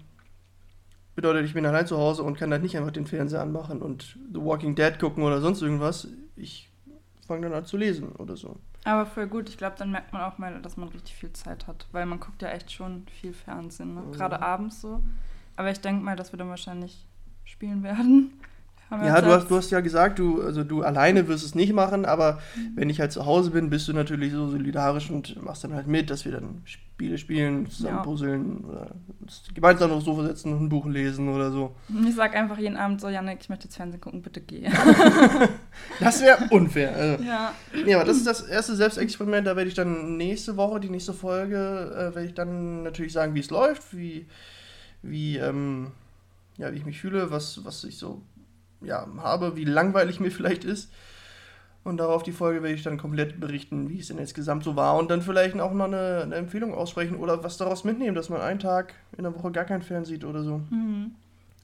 bedeutet, 1.21 1.45
ich 1.45 1.55
bin 1.55 1.67
allein 1.67 1.87
zu 1.87 1.99
Hause 1.99 2.23
und 2.23 2.39
kann 2.39 2.51
halt 2.51 2.63
nicht 2.63 2.77
einfach 2.79 2.93
den 2.93 3.07
Fernseher 3.07 3.43
anmachen 3.43 3.83
und 3.83 4.17
The 4.33 4.41
Walking 4.41 4.75
Dead 4.75 4.99
gucken 4.99 5.23
oder 5.23 5.41
sonst 5.41 5.61
irgendwas. 5.61 6.09
Ich 6.35 6.71
fange 7.27 7.43
dann 7.43 7.53
an 7.53 7.67
zu 7.67 7.77
lesen 7.77 8.13
oder 8.13 8.37
so. 8.37 8.57
Aber 8.85 9.05
voll 9.05 9.27
gut. 9.27 9.51
Ich 9.51 9.59
glaube, 9.59 9.77
dann 9.79 9.91
merkt 9.91 10.15
man 10.15 10.23
auch 10.23 10.39
mal, 10.39 10.63
dass 10.63 10.79
man 10.79 10.89
richtig 10.89 11.15
viel 11.15 11.33
Zeit 11.35 11.67
hat. 11.67 11.87
Weil 11.93 12.07
man 12.07 12.21
guckt 12.21 12.41
ja 12.41 12.49
echt 12.49 12.73
schon 12.73 13.07
viel 13.21 13.35
Fernsehen, 13.35 13.95
ne? 13.95 14.03
Gerade 14.13 14.41
abends 14.41 14.81
so. 14.81 15.03
Aber 15.57 15.71
ich 15.71 15.81
denke 15.81 16.03
mal, 16.03 16.17
dass 16.17 16.33
wir 16.33 16.39
dann 16.39 16.49
wahrscheinlich 16.49 17.07
spielen 17.45 17.83
werden. 17.83 18.41
Ja, 18.91 19.21
du 19.21 19.29
hast, 19.29 19.49
du 19.51 19.57
hast 19.57 19.71
ja 19.71 19.81
gesagt, 19.81 20.19
du, 20.19 20.43
also 20.43 20.65
du 20.65 20.83
alleine 20.83 21.29
wirst 21.29 21.45
es 21.45 21.55
nicht 21.55 21.73
machen, 21.73 22.05
aber 22.05 22.41
wenn 22.75 22.91
ich 22.91 22.99
halt 23.01 23.13
zu 23.13 23.25
Hause 23.25 23.51
bin, 23.51 23.71
bist 23.71 23.87
du 23.87 23.93
natürlich 23.93 24.33
so 24.33 24.49
solidarisch 24.49 25.11
und 25.11 25.41
machst 25.45 25.63
dann 25.63 25.75
halt 25.75 25.87
mit, 25.87 26.11
dass 26.11 26.25
wir 26.25 26.33
dann 26.33 26.63
Spiele 26.65 27.17
spielen, 27.17 27.71
zusammen 27.71 27.99
Ja. 27.99 28.03
puzzeln 28.03 28.65
oder 28.65 28.91
uns 29.21 29.45
gemeinsam 29.55 29.93
aufs 29.93 30.05
Sofa 30.05 30.25
setzen 30.25 30.53
und 30.53 30.65
ein 30.65 30.69
Buch 30.69 30.87
lesen 30.87 31.29
oder 31.29 31.51
so. 31.53 31.75
Ich 32.07 32.15
sag 32.17 32.35
einfach 32.35 32.59
jeden 32.59 32.77
Abend 32.77 33.01
so, 33.01 33.09
Janik, 33.09 33.39
ich 33.41 33.49
möchte 33.49 33.67
jetzt 33.67 33.77
Fernsehen 33.77 34.01
gucken, 34.01 34.23
bitte 34.23 34.41
geh. 34.41 34.69
Das 36.01 36.21
wäre 36.23 36.39
unfair. 36.51 36.95
Also, 36.95 37.25
ja. 37.25 37.53
nee, 37.85 37.95
aber 37.95 38.05
das 38.05 38.17
ist 38.17 38.27
das 38.27 38.43
erste 38.43 38.75
Selbstexperiment, 38.75 39.47
da 39.47 39.57
werde 39.57 39.69
ich 39.69 39.75
dann 39.75 40.17
nächste 40.17 40.57
Woche, 40.57 40.81
die 40.81 40.91
nächste 40.91 41.13
Folge, 41.15 41.57
äh, 41.95 42.15
werde 42.15 42.25
ich 42.27 42.35
dann 42.35 42.83
natürlich 42.83 43.13
sagen, 43.13 43.35
wie 43.35 43.41
es 43.41 43.51
läuft, 43.51 43.97
wie, 43.97 44.27
wie, 45.03 45.37
ähm, 45.37 45.93
ja, 46.59 46.73
wie 46.73 46.77
ich 46.77 46.85
mich 46.85 47.01
fühle, 47.01 47.31
was, 47.31 47.65
was 47.65 47.85
ich 47.85 47.97
so 47.97 48.21
ja, 48.83 49.07
habe, 49.19 49.57
wie 49.57 49.65
langweilig 49.65 50.21
mir 50.21 50.31
vielleicht 50.31 50.65
ist. 50.65 50.91
Und 51.83 51.97
darauf 51.97 52.23
die 52.23 52.33
Folge 52.33 52.63
werde 52.63 52.75
ich 52.75 52.83
dann 52.83 52.99
komplett 52.99 53.41
berichten, 53.41 53.89
wie 53.89 54.01
es 54.01 54.09
denn 54.09 54.19
insgesamt 54.19 54.65
so 54.65 54.77
war 54.77 54.99
und 54.99 55.11
dann 55.11 55.23
vielleicht 55.23 55.59
auch 55.59 55.73
noch 55.73 55.87
eine, 55.87 56.21
eine 56.23 56.35
Empfehlung 56.35 56.75
aussprechen 56.75 57.17
oder 57.17 57.43
was 57.43 57.57
daraus 57.57 57.85
mitnehmen, 57.85 58.15
dass 58.15 58.29
man 58.29 58.43
einen 58.43 58.61
Tag 58.61 58.95
in 59.17 59.25
der 59.25 59.35
Woche 59.35 59.51
gar 59.51 59.65
keinen 59.65 59.83
Fern 59.83 60.05
sieht 60.05 60.25
oder 60.25 60.43
so. 60.43 60.61
Mhm. 60.71 61.13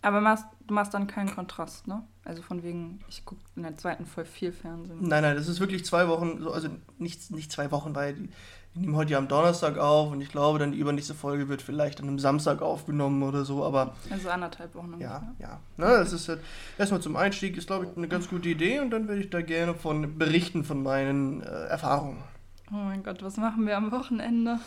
Aber 0.02 0.20
machst, 0.20 0.44
du 0.66 0.74
machst 0.74 0.94
dann 0.94 1.06
keinen 1.06 1.34
Kontrast, 1.34 1.86
ne? 1.88 2.02
Also 2.24 2.42
von 2.42 2.62
wegen, 2.62 3.00
ich 3.08 3.24
gucke 3.24 3.40
in 3.56 3.62
der 3.62 3.76
zweiten 3.76 4.06
voll 4.06 4.24
viel 4.24 4.52
Fernsehen. 4.52 4.98
Nein, 5.00 5.22
nein, 5.22 5.36
das 5.36 5.48
ist 5.48 5.60
wirklich 5.60 5.84
zwei 5.84 6.08
Wochen, 6.08 6.40
so, 6.42 6.52
also 6.52 6.68
nicht, 6.98 7.30
nicht 7.30 7.52
zwei 7.52 7.70
Wochen, 7.70 7.94
weil 7.94 8.14
die, 8.14 8.28
wir 8.74 8.82
nehmen 8.82 8.96
heute 8.96 9.12
ja 9.12 9.18
am 9.18 9.28
Donnerstag 9.28 9.78
auf 9.78 10.12
und 10.12 10.20
ich 10.20 10.28
glaube, 10.28 10.58
dann 10.58 10.72
die 10.72 10.78
übernächste 10.78 11.14
Folge 11.14 11.48
wird 11.48 11.62
vielleicht 11.62 12.00
an 12.00 12.08
einem 12.08 12.18
Samstag 12.18 12.62
aufgenommen 12.62 13.22
oder 13.22 13.44
so, 13.44 13.64
aber 13.64 13.94
Also 14.10 14.28
anderthalb 14.28 14.74
Wochen 14.74 15.00
ja, 15.00 15.18
ungefähr. 15.18 15.34
ja. 15.38 15.60
Ne, 15.76 15.86
das 15.86 16.12
ist 16.12 16.28
halt, 16.28 16.40
erstmal 16.78 17.00
zum 17.00 17.16
Einstieg 17.16 17.56
ist, 17.56 17.68
glaube 17.68 17.86
ich, 17.86 17.96
eine 17.96 18.08
ganz 18.08 18.28
gute 18.28 18.48
Idee 18.48 18.80
und 18.80 18.90
dann 18.90 19.08
werde 19.08 19.20
ich 19.20 19.30
da 19.30 19.40
gerne 19.40 19.74
von 19.74 20.18
berichten 20.18 20.64
von 20.64 20.82
meinen 20.82 21.42
äh, 21.42 21.46
Erfahrungen. 21.46 22.22
Oh 22.70 22.74
mein 22.74 23.02
Gott, 23.02 23.22
was 23.22 23.36
machen 23.36 23.66
wir 23.66 23.76
am 23.76 23.90
Wochenende? 23.92 24.58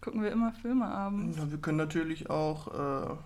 gucken 0.00 0.22
wir 0.22 0.30
immer 0.30 0.52
Filme 0.52 0.86
abends. 0.86 1.36
Ja, 1.38 1.50
wir 1.50 1.58
können 1.58 1.78
natürlich 1.78 2.30
auch. 2.30 2.68
Äh, 2.68 3.16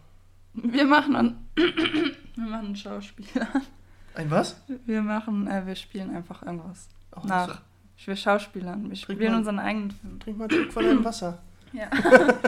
Wir 0.54 0.84
machen 0.84 1.12
dann. 1.14 1.36
wir 1.56 2.44
machen 2.46 2.66
einen 2.66 2.76
Schauspieler. 2.76 3.46
ein 4.14 4.30
was? 4.30 4.56
Wir 4.86 5.02
machen, 5.02 5.46
äh, 5.48 5.66
wir 5.66 5.74
spielen 5.74 6.14
einfach 6.14 6.42
irgendwas 6.42 6.88
Ach, 7.12 7.24
nach. 7.24 7.48
so. 7.96 8.06
Wir 8.06 8.16
schauspielern. 8.16 8.82
Wir 8.90 8.96
Trink 8.96 9.18
spielen 9.18 9.32
mal- 9.32 9.38
unseren 9.38 9.58
eigenen 9.58 9.90
Film. 9.92 10.20
Trink 10.20 10.38
mal 10.38 10.44
ein 10.44 10.50
Stück 10.50 10.72
von 10.72 10.84
deinem 10.84 11.04
Wasser. 11.04 11.38
Ja. 11.72 11.88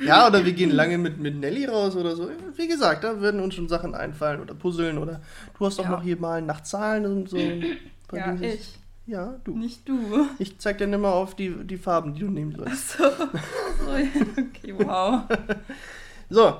Ja, 0.00 0.28
oder 0.28 0.44
wir 0.46 0.52
gehen 0.52 0.70
lange 0.70 0.96
mit, 0.96 1.18
mit 1.18 1.34
Nelly 1.40 1.64
raus 1.64 1.96
oder 1.96 2.14
so. 2.14 2.30
Wie 2.54 2.68
gesagt, 2.68 3.02
da 3.02 3.20
werden 3.20 3.40
uns 3.40 3.56
schon 3.56 3.68
Sachen 3.68 3.96
einfallen 3.96 4.40
oder 4.40 4.54
puzzeln 4.54 4.96
oder 4.96 5.20
du 5.58 5.66
hast 5.66 5.76
doch 5.80 5.86
Ja. 5.86 5.90
noch 5.90 6.02
hier 6.04 6.16
mal 6.16 6.40
nach 6.40 6.60
Zahlen 6.62 7.04
und 7.04 7.28
so. 7.28 7.36
Ja, 8.12 8.30
Dieses- 8.30 8.54
ich. 8.54 8.78
Ja, 9.06 9.34
du. 9.42 9.56
Nicht 9.58 9.88
du. 9.88 10.28
Ich 10.38 10.56
zeig 10.60 10.78
dir 10.78 10.84
immer 10.84 11.12
auf 11.14 11.34
die, 11.34 11.50
die 11.66 11.76
Farben, 11.78 12.14
die 12.14 12.20
du 12.20 12.30
nehmen 12.30 12.54
sollst. 12.54 12.90
So. 12.98 13.04
so 13.10 13.90
okay, 13.90 14.74
wow. 14.78 15.22
So, 16.30 16.58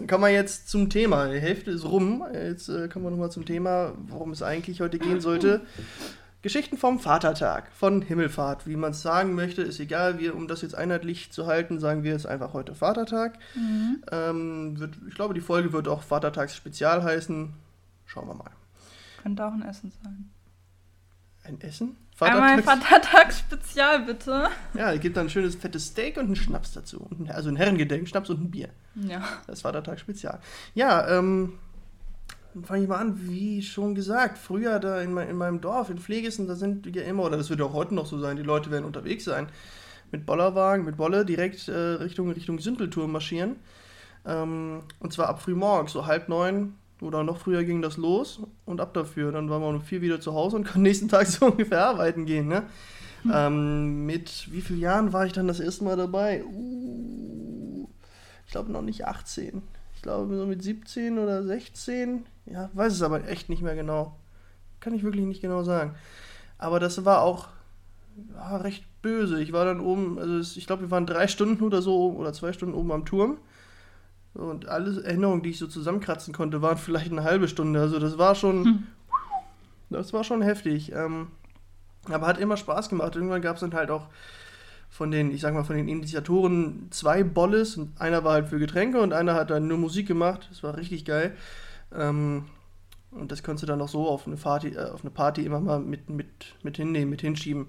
dann 0.00 0.06
kommen 0.06 0.24
wir 0.24 0.30
jetzt 0.30 0.70
zum 0.70 0.88
Thema. 0.88 1.28
Die 1.28 1.40
Hälfte 1.40 1.70
ist 1.70 1.84
rum. 1.84 2.24
Jetzt 2.32 2.70
äh, 2.70 2.88
kommen 2.88 3.04
wir 3.04 3.10
nochmal 3.10 3.30
zum 3.30 3.44
Thema, 3.44 3.92
worum 4.08 4.30
es 4.30 4.42
eigentlich 4.42 4.80
heute 4.80 4.98
gehen 4.98 5.20
sollte. 5.20 5.60
Geschichten 6.40 6.78
vom 6.78 6.98
Vatertag, 6.98 7.70
von 7.72 8.00
Himmelfahrt. 8.00 8.66
Wie 8.66 8.76
man 8.76 8.92
es 8.92 9.02
sagen 9.02 9.34
möchte, 9.34 9.60
ist 9.60 9.78
egal. 9.78 10.18
Wir, 10.18 10.34
um 10.34 10.48
das 10.48 10.62
jetzt 10.62 10.74
einheitlich 10.74 11.32
zu 11.32 11.46
halten, 11.46 11.78
sagen 11.78 12.02
wir 12.02 12.12
jetzt 12.12 12.26
einfach 12.26 12.54
heute 12.54 12.74
Vatertag. 12.74 13.38
Mhm. 13.54 14.02
Ähm, 14.10 14.80
wird, 14.80 14.96
ich 15.06 15.14
glaube, 15.14 15.34
die 15.34 15.42
Folge 15.42 15.74
wird 15.74 15.86
auch 15.86 16.02
Vatertagsspezial 16.02 17.02
heißen. 17.02 17.52
Schauen 18.06 18.26
wir 18.26 18.34
mal. 18.34 18.50
Könnte 19.22 19.44
auch 19.44 19.52
ein 19.52 19.62
Essen 19.62 19.92
sein. 20.02 20.30
Ein 21.50 21.60
Essen? 21.60 21.96
Einmal 22.20 22.58
Vatertags- 22.60 22.82
Vatertagsspezial, 22.84 24.00
bitte. 24.04 24.48
ja, 24.74 24.92
es 24.92 25.00
gibt 25.00 25.16
dann 25.16 25.26
ein 25.26 25.30
schönes 25.30 25.54
fettes 25.56 25.86
Steak 25.86 26.16
und 26.18 26.26
einen 26.26 26.36
Schnaps 26.36 26.72
dazu. 26.72 27.08
Ein- 27.18 27.30
Also 27.30 27.48
ein 27.48 27.56
Herrengedenk, 27.56 28.06
Schnaps 28.08 28.28
und 28.30 28.40
ein 28.42 28.50
Bier. 28.50 28.68
Ja. 28.94 29.22
Das 29.46 29.62
Vatertagsspezial. 29.62 30.38
Ja, 30.74 31.18
ähm, 31.18 31.54
dann 32.52 32.64
fange 32.64 32.82
ich 32.82 32.88
mal 32.88 32.98
an. 32.98 33.26
Wie 33.28 33.62
schon 33.62 33.94
gesagt, 33.94 34.36
früher 34.36 34.78
da 34.80 35.00
in, 35.00 35.12
mein, 35.14 35.28
in 35.30 35.36
meinem 35.36 35.60
Dorf, 35.60 35.88
in 35.88 35.98
Pflegessen, 35.98 36.46
da 36.46 36.56
sind 36.56 36.94
ja 36.94 37.02
immer, 37.02 37.22
oder 37.24 37.36
das 37.38 37.48
wird 37.48 37.62
auch 37.62 37.72
heute 37.72 37.94
noch 37.94 38.06
so 38.06 38.18
sein, 38.18 38.36
die 38.36 38.42
Leute 38.42 38.70
werden 38.70 38.84
unterwegs 38.84 39.24
sein. 39.24 39.48
Mit 40.12 40.26
Bollerwagen, 40.26 40.84
mit 40.84 40.96
Bolle 40.96 41.24
direkt 41.24 41.68
äh, 41.68 41.72
Richtung, 41.72 42.30
Richtung 42.32 42.58
Sündelturm 42.58 43.12
marschieren. 43.12 43.56
Ähm, 44.26 44.82
und 44.98 45.12
zwar 45.12 45.28
ab 45.28 45.40
frühmorgens, 45.40 45.92
so 45.92 46.04
halb 46.06 46.28
neun 46.28 46.74
oder 47.02 47.24
noch 47.24 47.38
früher 47.38 47.64
ging 47.64 47.82
das 47.82 47.96
los 47.96 48.42
und 48.66 48.80
ab 48.80 48.94
dafür. 48.94 49.32
Dann 49.32 49.48
waren 49.50 49.62
wir 49.62 49.68
um 49.68 49.82
vier 49.82 50.02
wieder 50.02 50.20
zu 50.20 50.34
Hause 50.34 50.56
und 50.56 50.64
konnten 50.64 50.82
nächsten 50.82 51.08
Tag 51.08 51.26
so 51.26 51.46
ungefähr 51.46 51.86
arbeiten 51.86 52.26
gehen. 52.26 52.48
Ne? 52.48 52.64
Ähm, 53.32 54.06
mit 54.06 54.50
wie 54.52 54.60
vielen 54.60 54.80
Jahren 54.80 55.12
war 55.12 55.26
ich 55.26 55.32
dann 55.32 55.48
das 55.48 55.60
erste 55.60 55.84
Mal 55.84 55.96
dabei? 55.96 56.44
Uh, 56.44 57.88
ich 58.46 58.52
glaube 58.52 58.72
noch 58.72 58.82
nicht 58.82 59.06
18. 59.06 59.62
Ich 59.96 60.02
glaube 60.02 60.36
so 60.36 60.46
mit 60.46 60.62
17 60.62 61.18
oder 61.18 61.42
16. 61.42 62.24
Ja, 62.46 62.70
weiß 62.72 62.92
es 62.92 63.02
aber 63.02 63.28
echt 63.28 63.48
nicht 63.48 63.62
mehr 63.62 63.74
genau. 63.74 64.16
Kann 64.80 64.94
ich 64.94 65.02
wirklich 65.02 65.26
nicht 65.26 65.42
genau 65.42 65.62
sagen. 65.62 65.94
Aber 66.56 66.80
das 66.80 67.04
war 67.04 67.22
auch 67.22 67.48
ja, 68.34 68.56
recht 68.56 68.84
böse. 69.02 69.42
Ich 69.42 69.52
war 69.52 69.64
dann 69.64 69.80
oben, 69.80 70.18
also 70.18 70.58
ich 70.58 70.66
glaube, 70.66 70.82
wir 70.82 70.90
waren 70.90 71.06
drei 71.06 71.28
Stunden 71.28 71.64
oder 71.64 71.82
so 71.82 72.12
oder 72.12 72.32
zwei 72.32 72.52
Stunden 72.52 72.74
oben 72.74 72.92
am 72.92 73.04
Turm. 73.04 73.38
Und 74.34 74.68
alle 74.68 75.02
Erinnerungen, 75.02 75.42
die 75.42 75.50
ich 75.50 75.58
so 75.58 75.66
zusammenkratzen 75.66 76.32
konnte, 76.32 76.62
waren 76.62 76.78
vielleicht 76.78 77.10
eine 77.10 77.24
halbe 77.24 77.48
Stunde. 77.48 77.80
Also 77.80 77.98
das 77.98 78.16
war 78.16 78.34
schon, 78.34 78.64
Hm. 78.64 78.86
das 79.90 80.12
war 80.12 80.24
schon 80.24 80.42
heftig. 80.42 80.92
Ähm, 80.92 81.28
aber 82.08 82.26
hat 82.26 82.38
immer 82.38 82.56
Spaß 82.56 82.88
gemacht. 82.88 83.16
Irgendwann 83.16 83.42
gab 83.42 83.56
es 83.56 83.60
dann 83.60 83.74
halt 83.74 83.90
auch 83.90 84.06
von 84.88 85.10
den, 85.10 85.30
ich 85.30 85.40
sag 85.40 85.54
mal, 85.54 85.64
von 85.64 85.76
den 85.76 85.88
Initiatoren 85.88 86.88
zwei 86.90 87.22
Bolles. 87.24 87.76
Und 87.76 88.00
einer 88.00 88.24
war 88.24 88.34
halt 88.34 88.48
für 88.48 88.58
Getränke 88.58 89.00
und 89.00 89.12
einer 89.12 89.34
hat 89.34 89.50
dann 89.50 89.68
nur 89.68 89.78
Musik 89.78 90.06
gemacht. 90.06 90.46
Das 90.50 90.62
war 90.62 90.76
richtig 90.76 91.04
geil. 91.04 91.36
Ähm, 91.94 92.44
und 93.10 93.32
das 93.32 93.42
konntest 93.42 93.64
du 93.64 93.66
dann 93.66 93.82
auch 93.82 93.88
so 93.88 94.08
auf 94.08 94.26
eine 94.26 94.36
Party, 94.36 94.68
äh, 94.68 94.90
auf 94.90 95.02
eine 95.02 95.10
Party 95.10 95.44
immer 95.44 95.60
mal 95.60 95.80
mit, 95.80 96.08
mit, 96.08 96.28
mit 96.62 96.76
hinnehmen, 96.76 97.10
mit 97.10 97.20
hinschieben. 97.20 97.66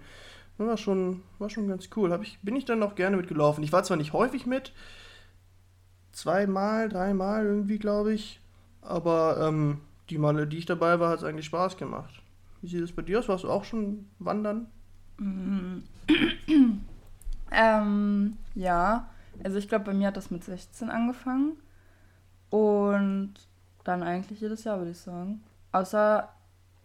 Das 0.57 0.67
war 0.67 0.77
schon, 0.77 1.23
war 1.39 1.49
schon 1.49 1.67
ganz 1.67 1.89
cool. 1.95 2.11
Hab 2.11 2.21
ich, 2.21 2.37
bin 2.43 2.55
ich 2.55 2.65
dann 2.65 2.83
auch 2.83 2.93
gerne 2.93 3.17
mitgelaufen. 3.17 3.63
Ich 3.63 3.73
war 3.73 3.83
zwar 3.83 3.97
nicht 3.97 4.13
häufig 4.13 4.45
mit, 4.45 4.73
zweimal, 6.11 6.89
dreimal 6.89 7.45
irgendwie, 7.45 7.79
glaube 7.79 8.13
ich. 8.13 8.39
Aber 8.81 9.37
ähm, 9.47 9.81
die 10.09 10.17
Male, 10.17 10.47
die 10.47 10.57
ich 10.57 10.65
dabei 10.65 10.99
war, 10.99 11.09
hat 11.09 11.19
es 11.19 11.23
eigentlich 11.23 11.45
Spaß 11.45 11.77
gemacht. 11.77 12.21
Wie 12.61 12.67
sieht 12.67 12.83
es 12.83 12.91
bei 12.91 13.01
dir 13.01 13.19
aus? 13.19 13.27
Warst 13.27 13.43
du 13.43 13.49
auch 13.49 13.63
schon 13.63 14.07
wandern? 14.19 14.67
Mm. 15.17 15.79
ähm, 17.51 18.37
ja, 18.55 19.09
also 19.43 19.57
ich 19.57 19.67
glaube, 19.67 19.85
bei 19.85 19.93
mir 19.93 20.07
hat 20.07 20.17
das 20.17 20.31
mit 20.31 20.43
16 20.43 20.89
angefangen. 20.89 21.53
Und 22.49 23.33
dann 23.83 24.03
eigentlich 24.03 24.41
jedes 24.41 24.63
Jahr, 24.63 24.77
würde 24.77 24.91
ich 24.91 24.99
sagen. 24.99 25.41
Außer 25.71 26.29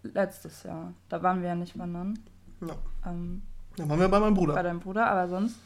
letztes 0.03 0.62
Jahr. 0.62 0.93
Da 1.09 1.23
waren 1.23 1.43
wir 1.43 1.49
ja 1.49 1.55
nicht 1.55 1.79
wandern. 1.79 2.19
Ja. 2.61 2.77
Ähm, 3.11 3.43
Dann 3.77 3.89
waren 3.89 4.01
wir 4.01 4.09
bei 4.09 4.21
meinem 4.21 4.35
bei 4.35 4.41
Bruder. 4.41 4.62
deinem 4.62 4.81
Bruder, 4.81 5.11
aber 5.11 5.29
sonst. 5.29 5.59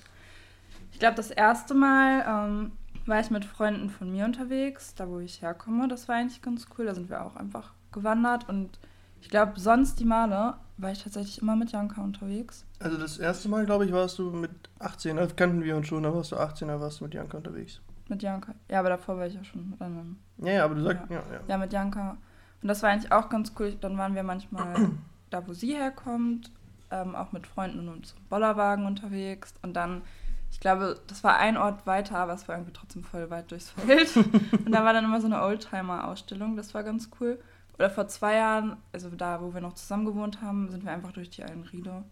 Ich 0.92 0.98
glaube, 0.98 1.16
das 1.16 1.30
erste 1.30 1.74
Mal 1.74 2.24
ähm, 2.26 2.72
war 3.06 3.20
ich 3.20 3.30
mit 3.30 3.44
Freunden 3.44 3.90
von 3.90 4.10
mir 4.10 4.24
unterwegs, 4.24 4.94
da 4.94 5.08
wo 5.08 5.18
ich 5.18 5.42
herkomme. 5.42 5.88
Das 5.88 6.08
war 6.08 6.16
eigentlich 6.16 6.42
ganz 6.42 6.66
cool. 6.76 6.86
Da 6.86 6.94
sind 6.94 7.10
wir 7.10 7.24
auch 7.24 7.36
einfach 7.36 7.72
gewandert. 7.92 8.48
Und 8.48 8.78
ich 9.20 9.28
glaube, 9.28 9.58
sonst 9.58 10.00
die 10.00 10.04
Male 10.04 10.54
war 10.76 10.92
ich 10.92 11.02
tatsächlich 11.02 11.42
immer 11.42 11.56
mit 11.56 11.72
Janka 11.72 12.02
unterwegs. 12.02 12.64
Also 12.78 12.96
das 12.96 13.18
erste 13.18 13.48
Mal, 13.48 13.66
glaube 13.66 13.84
ich, 13.84 13.92
warst 13.92 14.18
du 14.18 14.30
mit 14.30 14.50
18, 14.78 15.16
da 15.16 15.26
kannten 15.26 15.62
wir 15.62 15.76
uns 15.76 15.86
schon, 15.86 16.02
da 16.02 16.14
warst 16.14 16.32
du 16.32 16.36
18, 16.36 16.68
da 16.68 16.80
warst 16.80 17.00
du 17.00 17.04
mit 17.04 17.14
Janka 17.14 17.36
unterwegs. 17.36 17.80
Mit 18.08 18.22
Janka. 18.22 18.54
Ja, 18.68 18.80
aber 18.80 18.88
davor 18.88 19.18
war 19.18 19.26
ich 19.26 19.34
ja 19.34 19.44
schon 19.44 19.70
mit 19.70 19.80
anderen. 19.80 20.18
Ja, 20.38 20.52
ja, 20.52 20.64
aber 20.64 20.74
du 20.74 20.82
sagst, 20.82 21.10
ja, 21.10 21.22
ja. 21.32 21.40
Ja, 21.46 21.58
mit 21.58 21.72
Janka. 21.72 22.16
Und 22.62 22.68
das 22.68 22.82
war 22.82 22.90
eigentlich 22.90 23.12
auch 23.12 23.28
ganz 23.28 23.52
cool. 23.58 23.76
Dann 23.80 23.96
waren 23.98 24.14
wir 24.14 24.22
manchmal 24.22 24.90
da, 25.30 25.46
wo 25.46 25.52
sie 25.52 25.74
herkommt, 25.74 26.50
ähm, 26.90 27.14
auch 27.14 27.32
mit 27.32 27.46
Freunden 27.46 27.80
und 27.80 27.88
unserem 27.88 28.24
Bollerwagen 28.28 28.86
unterwegs. 28.86 29.54
Und 29.62 29.74
dann, 29.74 30.02
ich 30.50 30.60
glaube, 30.60 31.00
das 31.06 31.24
war 31.24 31.36
ein 31.38 31.56
Ort 31.56 31.86
weiter, 31.86 32.18
aber 32.18 32.34
es 32.34 32.46
war 32.48 32.56
irgendwie 32.56 32.72
trotzdem 32.72 33.02
voll 33.04 33.30
weit 33.30 33.50
durchs 33.50 33.70
Feld. 33.70 34.14
und 34.66 34.72
da 34.72 34.84
war 34.84 34.92
dann 34.92 35.04
immer 35.04 35.20
so 35.20 35.26
eine 35.26 35.40
Oldtimer-Ausstellung. 35.42 36.56
Das 36.56 36.74
war 36.74 36.82
ganz 36.82 37.10
cool. 37.20 37.38
Oder 37.78 37.88
vor 37.90 38.08
zwei 38.08 38.34
Jahren, 38.36 38.76
also 38.92 39.08
da, 39.10 39.40
wo 39.40 39.54
wir 39.54 39.60
noch 39.62 39.72
zusammen 39.74 40.04
gewohnt 40.04 40.42
haben, 40.42 40.68
sind 40.70 40.84
wir 40.84 40.92
einfach 40.92 41.12
durch 41.12 41.30
die 41.30 41.42
Allenriede. 41.42 42.04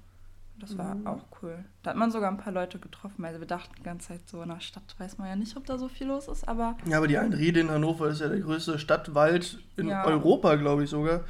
Das 0.60 0.76
war 0.76 0.94
Mhm. 0.96 1.06
auch 1.06 1.24
cool. 1.42 1.64
Da 1.82 1.90
hat 1.90 1.96
man 1.96 2.10
sogar 2.10 2.30
ein 2.30 2.36
paar 2.38 2.52
Leute 2.52 2.78
getroffen. 2.80 3.24
Also 3.24 3.38
wir 3.38 3.46
dachten 3.46 3.72
die 3.78 3.82
ganze 3.84 4.08
Zeit 4.08 4.28
so, 4.28 4.42
in 4.42 4.48
der 4.48 4.60
Stadt 4.60 4.96
weiß 4.98 5.18
man 5.18 5.28
ja 5.28 5.36
nicht, 5.36 5.56
ob 5.56 5.66
da 5.66 5.78
so 5.78 5.88
viel 5.88 6.08
los 6.08 6.26
ist, 6.26 6.48
aber 6.48 6.76
Ja, 6.86 6.96
aber 6.96 7.06
die 7.06 7.18
Einriede 7.18 7.60
in 7.60 7.70
Hannover 7.70 8.08
ist 8.08 8.20
ja 8.20 8.28
der 8.28 8.40
größte 8.40 8.78
Stadtwald 8.78 9.58
in 9.76 9.88
Ja. 9.88 10.04
Europa, 10.04 10.56
glaube 10.56 10.82
ich 10.84 10.90
sogar. 10.90 11.20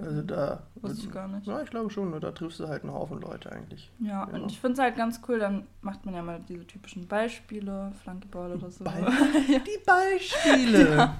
Also 0.00 0.22
da. 0.22 0.62
wusste 0.76 1.06
ich 1.06 1.12
gar 1.12 1.26
nicht. 1.26 1.46
Ja, 1.46 1.60
ich 1.60 1.70
glaube 1.70 1.90
schon, 1.90 2.12
da 2.20 2.30
triffst 2.30 2.60
du 2.60 2.68
halt 2.68 2.84
einen 2.84 2.92
Haufen 2.92 3.20
Leute 3.20 3.50
eigentlich. 3.50 3.90
Ja, 3.98 4.26
Genau. 4.26 4.44
und 4.44 4.52
ich 4.52 4.60
finde 4.60 4.74
es 4.74 4.78
halt 4.78 4.96
ganz 4.96 5.20
cool, 5.28 5.38
dann 5.40 5.66
macht 5.80 6.04
man 6.06 6.14
ja 6.14 6.22
mal 6.22 6.40
diese 6.48 6.64
typischen 6.66 7.08
Beispiele, 7.08 7.90
Flunkyball 8.04 8.52
oder 8.52 8.70
so. 8.70 8.84
Ball- 8.84 9.04
Die 9.48 9.84
Beispiele! 9.84 10.96
Ja. 10.96 11.16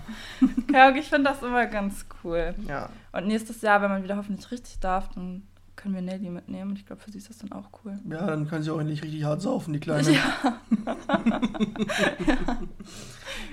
ja, 0.72 0.90
ich 0.96 1.08
finde 1.08 1.30
das 1.30 1.42
immer 1.42 1.66
ganz 1.66 2.06
cool. 2.22 2.54
ja. 2.68 2.88
Und 3.12 3.26
nächstes 3.26 3.62
Jahr, 3.62 3.82
wenn 3.82 3.90
man 3.90 4.04
wieder 4.04 4.16
hoffentlich 4.16 4.50
richtig 4.52 4.78
darf, 4.80 5.08
dann 5.14 5.42
können 5.78 5.94
wir 5.94 6.02
Nelly 6.02 6.28
mitnehmen. 6.28 6.72
Und 6.72 6.78
ich 6.78 6.84
glaube, 6.84 7.00
für 7.00 7.10
sie 7.10 7.18
ist 7.18 7.30
das 7.30 7.38
dann 7.38 7.52
auch 7.52 7.70
cool. 7.84 7.98
dann 8.26 8.46
kann 8.46 8.62
sie 8.62 8.70
auch 8.70 8.78
endlich 8.80 9.02
richtig 9.02 9.24
hart 9.24 9.40
saufen, 9.40 9.72
die 9.72 9.80
Kleine. 9.80 10.10
Ja, 10.10 10.60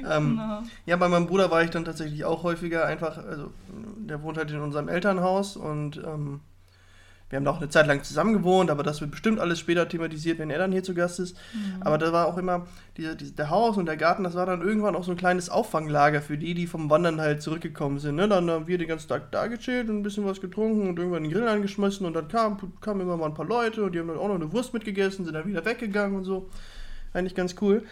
Ähm, 0.07 0.31
genau. 0.31 0.63
Ja, 0.85 0.97
bei 0.97 1.07
meinem 1.07 1.27
Bruder 1.27 1.51
war 1.51 1.63
ich 1.63 1.69
dann 1.69 1.85
tatsächlich 1.85 2.25
auch 2.25 2.43
häufiger 2.43 2.85
einfach, 2.85 3.17
also 3.17 3.51
der 3.97 4.21
wohnt 4.23 4.37
halt 4.37 4.51
in 4.51 4.59
unserem 4.59 4.87
Elternhaus 4.87 5.57
und 5.57 5.97
ähm, 5.97 6.41
wir 7.35 7.39
haben 7.39 7.45
da 7.45 7.51
auch 7.51 7.61
eine 7.61 7.67
Zeit 7.67 7.85
lang 7.85 8.01
zusammen 8.01 8.31
gewohnt, 8.31 8.69
aber 8.69 8.81
das 8.81 9.01
wird 9.01 9.11
bestimmt 9.11 9.41
alles 9.41 9.59
später 9.59 9.89
thematisiert, 9.89 10.39
wenn 10.39 10.49
er 10.49 10.57
dann 10.57 10.71
hier 10.71 10.83
zu 10.83 10.93
Gast 10.93 11.19
ist. 11.19 11.35
Mhm. 11.53 11.81
Aber 11.81 11.97
da 11.97 12.13
war 12.13 12.27
auch 12.27 12.37
immer, 12.37 12.65
diese, 12.95 13.17
diese, 13.17 13.33
der 13.33 13.49
Haus 13.49 13.75
und 13.75 13.87
der 13.87 13.97
Garten, 13.97 14.23
das 14.23 14.35
war 14.35 14.45
dann 14.45 14.61
irgendwann 14.61 14.95
auch 14.95 15.03
so 15.03 15.11
ein 15.11 15.17
kleines 15.17 15.49
Auffanglager 15.49 16.21
für 16.21 16.37
die, 16.37 16.53
die 16.53 16.65
vom 16.65 16.89
Wandern 16.89 17.19
halt 17.19 17.41
zurückgekommen 17.41 17.99
sind. 17.99 18.15
Ne? 18.15 18.29
Dann 18.29 18.49
haben 18.49 18.67
wir 18.67 18.77
den 18.77 18.87
ganzen 18.87 19.09
Tag 19.09 19.33
da 19.33 19.47
gechillt 19.47 19.89
und 19.89 19.97
ein 19.97 20.03
bisschen 20.03 20.23
was 20.23 20.39
getrunken 20.39 20.87
und 20.87 20.97
irgendwann 20.97 21.23
den 21.23 21.31
Grill 21.33 21.45
angeschmissen 21.45 22.05
und 22.05 22.13
dann 22.13 22.29
kamen 22.29 22.57
kam 22.79 23.01
immer 23.01 23.17
mal 23.17 23.25
ein 23.25 23.33
paar 23.33 23.45
Leute 23.45 23.83
und 23.83 23.93
die 23.93 23.99
haben 23.99 24.07
dann 24.07 24.17
auch 24.17 24.29
noch 24.29 24.35
eine 24.35 24.53
Wurst 24.53 24.73
mitgegessen, 24.73 25.25
sind 25.25 25.33
dann 25.33 25.45
wieder 25.45 25.65
weggegangen 25.65 26.15
und 26.15 26.23
so. 26.23 26.49
Eigentlich 27.11 27.35
ganz 27.35 27.55
cool. 27.59 27.83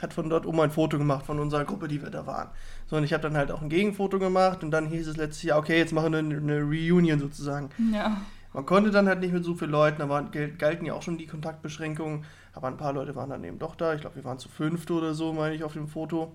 hat 0.00 0.12
von 0.12 0.28
dort 0.28 0.44
oben 0.46 0.60
ein 0.60 0.72
Foto 0.72 0.98
gemacht 0.98 1.24
von 1.24 1.38
unserer 1.38 1.64
Gruppe, 1.64 1.86
die 1.86 2.02
wir 2.02 2.10
da 2.10 2.26
waren. 2.26 2.50
So, 2.88 2.96
und 2.96 3.04
ich 3.04 3.12
habe 3.12 3.22
dann 3.22 3.36
halt 3.36 3.52
auch 3.52 3.62
ein 3.62 3.68
Gegenfoto 3.68 4.18
gemacht 4.18 4.64
und 4.64 4.72
dann 4.72 4.86
hieß 4.86 5.06
es 5.06 5.16
letztes 5.16 5.44
Jahr, 5.44 5.58
okay, 5.58 5.78
jetzt 5.78 5.92
machen 5.92 6.12
wir 6.12 6.18
eine, 6.18 6.36
eine 6.36 6.62
Reunion 6.62 7.20
sozusagen. 7.20 7.70
Ja. 7.92 8.22
Man 8.52 8.66
konnte 8.66 8.90
dann 8.90 9.06
halt 9.06 9.20
nicht 9.20 9.32
mit 9.32 9.44
so 9.44 9.54
vielen 9.54 9.70
Leuten, 9.70 10.00
da 10.00 10.08
waren, 10.08 10.30
gel- 10.32 10.56
galten 10.56 10.84
ja 10.84 10.94
auch 10.94 11.02
schon 11.02 11.18
die 11.18 11.26
Kontaktbeschränkungen, 11.26 12.24
aber 12.54 12.68
ein 12.68 12.76
paar 12.76 12.92
Leute 12.92 13.14
waren 13.14 13.30
dann 13.30 13.44
eben 13.44 13.58
doch 13.58 13.74
da. 13.74 13.94
Ich 13.94 14.00
glaube, 14.00 14.16
wir 14.16 14.24
waren 14.24 14.38
zu 14.38 14.48
fünft 14.48 14.90
oder 14.90 15.14
so, 15.14 15.32
meine 15.32 15.54
ich, 15.54 15.64
auf 15.64 15.72
dem 15.72 15.88
Foto. 15.88 16.32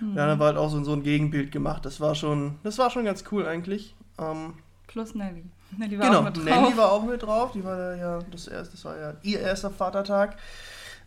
Mhm. 0.00 0.16
Ja, 0.16 0.26
dann 0.26 0.38
war 0.38 0.48
halt 0.48 0.56
auch 0.56 0.70
so, 0.70 0.82
so 0.84 0.92
ein 0.92 1.02
Gegenbild 1.02 1.50
gemacht. 1.50 1.84
Das 1.84 2.00
war 2.00 2.14
schon, 2.14 2.56
das 2.62 2.78
war 2.78 2.90
schon 2.90 3.04
ganz 3.04 3.24
cool 3.32 3.46
eigentlich. 3.46 3.94
Ähm, 4.18 4.54
Plus 4.86 5.14
Nelly. 5.14 5.44
Nelly 5.78 5.98
war 5.98 6.06
genau, 6.06 6.20
auch 6.20 6.24
mit 6.24 6.36
drauf. 6.36 6.44
Nanny 6.44 6.76
war 6.76 6.92
auch 6.92 7.02
mit 7.04 7.22
drauf. 7.22 7.52
Die 7.52 7.64
war 7.64 7.96
ja, 7.96 8.18
das, 8.30 8.48
erste, 8.48 8.72
das 8.72 8.84
war 8.84 8.96
ja 8.96 9.14
ihr 9.22 9.40
erster 9.40 9.70
Vatertag. 9.70 10.36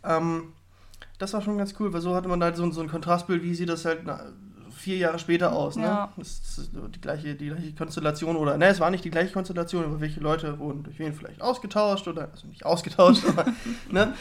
Ähm, 0.04 0.52
das 1.18 1.32
war 1.32 1.42
schon 1.42 1.58
ganz 1.58 1.74
cool, 1.78 1.92
weil 1.92 2.00
so 2.00 2.14
hatte 2.14 2.28
man 2.28 2.42
halt 2.42 2.56
so, 2.56 2.70
so 2.70 2.80
ein 2.80 2.88
Kontrastbild, 2.88 3.42
wie 3.42 3.54
sieht 3.54 3.68
das 3.68 3.84
halt 3.84 4.06
vier 4.80 4.96
Jahre 4.96 5.18
später 5.18 5.52
aus. 5.52 5.76
Ne? 5.76 5.84
Ja. 5.84 6.12
Das 6.16 6.28
ist 6.28 6.70
die 6.72 7.00
gleiche, 7.00 7.34
die 7.34 7.48
gleiche 7.48 7.74
Konstellation 7.74 8.36
oder, 8.36 8.56
ne, 8.56 8.66
es 8.66 8.80
war 8.80 8.90
nicht 8.90 9.04
die 9.04 9.10
gleiche 9.10 9.32
Konstellation, 9.32 9.84
aber 9.84 10.00
welche 10.00 10.20
Leute 10.20 10.58
wurden 10.58 10.82
durch 10.82 10.98
wen 10.98 11.12
vielleicht 11.12 11.42
ausgetauscht 11.42 12.08
oder, 12.08 12.28
also 12.32 12.46
nicht 12.46 12.64
ausgetauscht, 12.64 13.24
aber, 13.28 13.46
ne? 13.90 14.14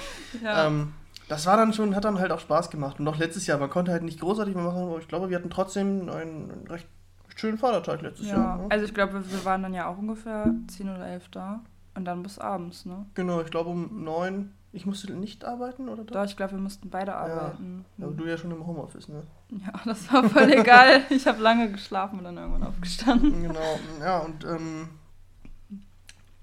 Ja. 0.43 0.67
Ähm, 0.67 0.93
das 1.28 1.45
war 1.45 1.58
dann 1.58 1.74
schon, 1.74 1.95
hat 1.95 2.06
dann 2.06 2.19
halt 2.19 2.32
auch 2.32 2.39
Spaß 2.39 2.72
gemacht. 2.72 3.00
Und 3.00 3.06
noch 3.06 3.17
letztes 3.17 3.45
Jahr, 3.45 3.60
man 3.60 3.69
konnte 3.69 3.91
halt 3.91 4.04
nicht 4.04 4.19
großartig 4.19 4.56
mehr 4.56 4.63
machen, 4.63 4.82
aber 4.82 4.98
ich 4.98 5.08
glaube, 5.08 5.30
wir 5.30 5.38
hatten 5.38 5.52
trotzdem 5.52 6.10
einen, 6.10 6.67
recht 6.67 6.88
schönen 7.36 7.58
Vatertag 7.58 8.02
letztes 8.02 8.28
ja. 8.28 8.36
Jahr. 8.36 8.58
Ne? 8.58 8.65
Also 8.69 8.86
ich 8.86 8.93
glaube, 8.93 9.24
wir 9.24 9.45
waren 9.45 9.63
dann 9.63 9.74
ja 9.74 9.88
auch 9.88 9.98
ungefähr 9.98 10.52
10 10.67 10.89
oder 10.89 11.08
11 11.08 11.30
da. 11.30 11.62
Und 11.95 12.06
dann 12.06 12.24
bis 12.24 12.39
abends, 12.39 12.86
ne? 12.86 13.06
Genau, 13.13 13.41
ich 13.41 13.50
glaube 13.50 13.69
um 13.69 14.04
neun. 14.04 14.54
Ich 14.71 14.86
musste 14.86 15.12
nicht 15.13 15.45
arbeiten, 15.45 15.89
oder? 15.89 16.03
Da, 16.03 16.25
ich 16.25 16.38
glaube, 16.38 16.53
wir 16.53 16.60
mussten 16.60 16.89
beide 16.89 17.15
arbeiten. 17.15 17.86
Aber 17.99 18.12
du 18.12 18.25
ja 18.25 18.38
schon 18.38 18.51
im 18.51 18.65
Homeoffice, 18.67 19.08
ne? 19.08 19.23
Ja, 19.49 19.73
das 19.86 20.12
war 20.13 20.23
voll 20.29 20.51
egal. 20.51 21.01
Ich 21.10 21.25
habe 21.25 21.41
lange 21.41 21.71
geschlafen 21.71 22.19
und 22.19 22.25
dann 22.25 22.38
irgendwann 22.38 22.63
aufgestanden. 22.63 23.41
genau, 23.41 23.79
ja, 23.99 24.19
und 24.19 24.45
ähm, 24.45 24.89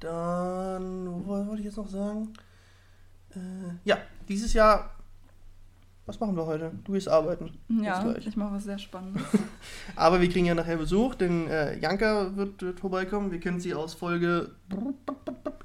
dann, 0.00 1.24
wo 1.24 1.46
wollte 1.46 1.60
ich 1.60 1.66
jetzt 1.66 1.76
noch 1.76 1.88
sagen? 1.88 2.32
Äh, 3.34 3.38
ja, 3.84 3.98
dieses 4.28 4.52
Jahr, 4.52 4.90
was 6.06 6.18
machen 6.18 6.36
wir 6.36 6.46
heute? 6.46 6.72
Du 6.84 6.92
gehst 6.92 7.08
arbeiten. 7.08 7.52
Ja, 7.68 8.12
ich 8.16 8.36
mache 8.36 8.54
was 8.54 8.64
sehr 8.64 8.78
Spannendes. 8.78 9.22
Aber 9.96 10.20
wir 10.20 10.28
kriegen 10.28 10.46
ja 10.46 10.54
nachher 10.54 10.76
Besuch, 10.76 11.14
denn 11.14 11.48
äh, 11.48 11.78
Janka 11.78 12.36
wird, 12.36 12.60
wird 12.62 12.80
vorbeikommen. 12.80 13.30
Wir 13.30 13.40
kennen 13.40 13.60
sie 13.60 13.74
aus 13.74 13.94
Folge 13.94 14.50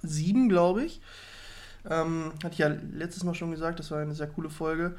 7, 0.03 0.47
glaube 0.49 0.83
ich. 0.83 1.01
Ähm, 1.89 2.31
hatte 2.43 2.53
ich 2.53 2.59
ja 2.59 2.67
letztes 2.93 3.23
Mal 3.23 3.33
schon 3.33 3.51
gesagt, 3.51 3.79
das 3.79 3.91
war 3.91 3.99
eine 3.99 4.13
sehr 4.13 4.27
coole 4.27 4.49
Folge. 4.49 4.95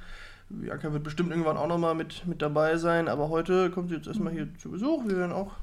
Janka 0.60 0.92
wird 0.92 1.04
bestimmt 1.04 1.30
irgendwann 1.30 1.56
auch 1.56 1.68
nochmal 1.68 1.94
mit, 1.94 2.26
mit 2.26 2.42
dabei 2.42 2.76
sein, 2.76 3.08
aber 3.08 3.28
heute 3.28 3.70
kommt 3.70 3.88
sie 3.88 3.96
jetzt 3.96 4.06
erstmal 4.06 4.32
hier 4.32 4.48
zu 4.58 4.70
Besuch. 4.70 5.04
Wir 5.06 5.16
werden 5.16 5.32
auch. 5.32 5.56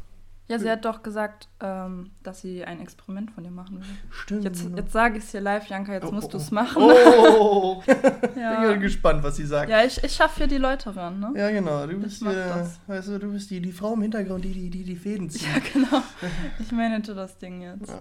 Ja, 0.49 0.57
sie 0.57 0.69
hat 0.71 0.83
doch 0.83 1.03
gesagt, 1.03 1.47
ähm, 1.59 2.09
dass 2.23 2.41
sie 2.41 2.65
ein 2.65 2.81
Experiment 2.81 3.29
von 3.29 3.43
dir 3.43 3.51
machen 3.51 3.81
will. 3.81 3.85
Stimmt. 4.09 4.43
Jetzt, 4.43 4.63
genau. 4.63 4.77
jetzt 4.77 4.91
sage 4.91 5.19
ich 5.19 5.23
es 5.23 5.29
hier 5.29 5.41
live, 5.41 5.67
Janka, 5.67 5.93
jetzt 5.93 6.07
Oh, 6.07 6.11
musst 6.11 6.29
oh, 6.29 6.31
du 6.31 6.37
es 6.37 6.51
oh. 6.51 6.55
machen. 6.55 6.81
Oh, 6.81 7.83
bin 7.85 8.41
Ja, 8.41 8.73
gespannt, 8.73 9.21
was 9.21 9.35
sie 9.35 9.45
sagt. 9.45 9.69
ja 9.69 9.83
ich, 9.83 10.03
ich 10.03 10.11
schaffe 10.11 10.37
hier 10.37 10.47
die 10.47 10.57
Leute 10.57 10.95
ran, 10.95 11.19
ne? 11.19 11.33
Ja, 11.35 11.51
genau. 11.51 11.85
Du 11.85 11.99
bist, 11.99 12.23
mach 12.23 12.33
äh, 12.33 12.65
weißt 12.87 13.09
du, 13.09 13.19
du 13.19 13.31
bist 13.31 13.51
die, 13.51 13.61
die 13.61 13.71
Frau 13.71 13.93
im 13.93 14.01
Hintergrund, 14.01 14.43
die 14.43 14.51
die, 14.51 14.71
die, 14.71 14.83
die 14.83 14.95
Fäden 14.95 15.29
zieht. 15.29 15.43
Ja, 15.43 15.61
genau. 15.71 16.03
Ich 16.59 16.71
manage 16.71 17.13
das 17.13 17.37
Ding 17.37 17.61
jetzt. 17.61 17.87
Ja. 17.87 17.99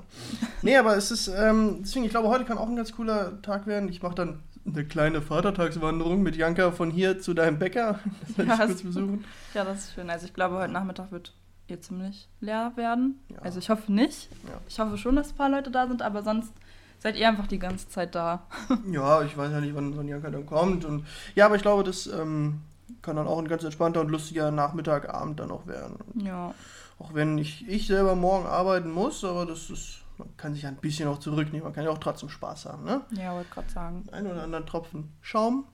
Nee, 0.62 0.76
aber 0.78 0.96
es 0.96 1.10
ist, 1.10 1.28
ähm, 1.28 1.80
deswegen, 1.82 2.06
ich 2.06 2.10
glaube, 2.10 2.28
heute 2.28 2.44
kann 2.46 2.56
auch 2.56 2.68
ein 2.68 2.76
ganz 2.76 2.92
cooler 2.92 3.42
Tag 3.42 3.66
werden. 3.66 3.90
Ich 3.90 4.02
mache 4.02 4.14
dann 4.14 4.40
eine 4.66 4.84
kleine 4.84 5.20
Vatertagswanderung 5.20 6.22
mit 6.22 6.36
Janka 6.36 6.70
von 6.70 6.90
hier 6.90 7.20
zu 7.20 7.34
deinem 7.34 7.58
Bäcker. 7.58 8.00
Das 8.36 8.46
Ja, 8.46 8.54
ich 8.54 8.60
kurz 8.60 8.82
besuchen. 8.82 9.24
Ja, 9.52 9.64
das 9.64 9.78
ist 9.80 9.94
schön. 9.94 10.08
Also 10.08 10.26
ich 10.26 10.34
glaube, 10.34 10.56
heute 10.56 10.72
Nachmittag 10.72 11.12
wird 11.12 11.34
ihr 11.70 11.80
ziemlich 11.80 12.28
leer 12.40 12.72
werden. 12.76 13.18
Ja. 13.28 13.38
Also 13.38 13.58
ich 13.58 13.70
hoffe 13.70 13.92
nicht. 13.92 14.28
Ja. 14.46 14.60
Ich 14.68 14.78
hoffe 14.78 14.98
schon, 14.98 15.16
dass 15.16 15.30
ein 15.30 15.36
paar 15.36 15.50
Leute 15.50 15.70
da 15.70 15.86
sind, 15.86 16.02
aber 16.02 16.22
sonst 16.22 16.52
seid 16.98 17.16
ihr 17.16 17.28
einfach 17.28 17.46
die 17.46 17.58
ganze 17.58 17.88
Zeit 17.88 18.14
da. 18.14 18.46
Ja, 18.90 19.22
ich 19.22 19.36
weiß 19.36 19.52
ja 19.52 19.60
nicht, 19.60 19.74
wann, 19.74 19.96
wann 19.96 20.08
Janka 20.08 20.30
dann 20.30 20.46
kommt. 20.46 20.84
Und, 20.84 21.06
ja, 21.34 21.46
aber 21.46 21.56
ich 21.56 21.62
glaube, 21.62 21.84
das 21.84 22.06
ähm, 22.06 22.60
kann 23.02 23.16
dann 23.16 23.26
auch 23.26 23.38
ein 23.38 23.48
ganz 23.48 23.64
entspannter 23.64 24.00
und 24.00 24.10
lustiger 24.10 24.50
Nachmittag, 24.50 25.12
Abend 25.12 25.40
dann 25.40 25.50
auch 25.50 25.66
werden. 25.66 25.96
Ja. 26.14 26.54
Auch 26.98 27.14
wenn 27.14 27.38
ich, 27.38 27.68
ich 27.68 27.86
selber 27.86 28.14
morgen 28.14 28.46
arbeiten 28.46 28.90
muss, 28.90 29.24
aber 29.24 29.46
das 29.46 29.70
ist, 29.70 30.00
man 30.16 30.36
kann 30.36 30.54
sich 30.54 30.66
ein 30.66 30.76
bisschen 30.76 31.08
auch 31.08 31.18
zurücknehmen. 31.18 31.64
Man 31.64 31.72
kann 31.72 31.84
ja 31.84 31.90
auch 31.90 31.98
trotzdem 31.98 32.28
Spaß 32.28 32.66
haben, 32.66 32.84
ne? 32.84 33.02
Ja, 33.12 33.34
wollte 33.34 33.50
gerade 33.50 33.70
sagen. 33.70 34.04
Ein 34.10 34.26
oder 34.26 34.42
anderen 34.42 34.66
Tropfen 34.66 35.12
Schaum. 35.20 35.66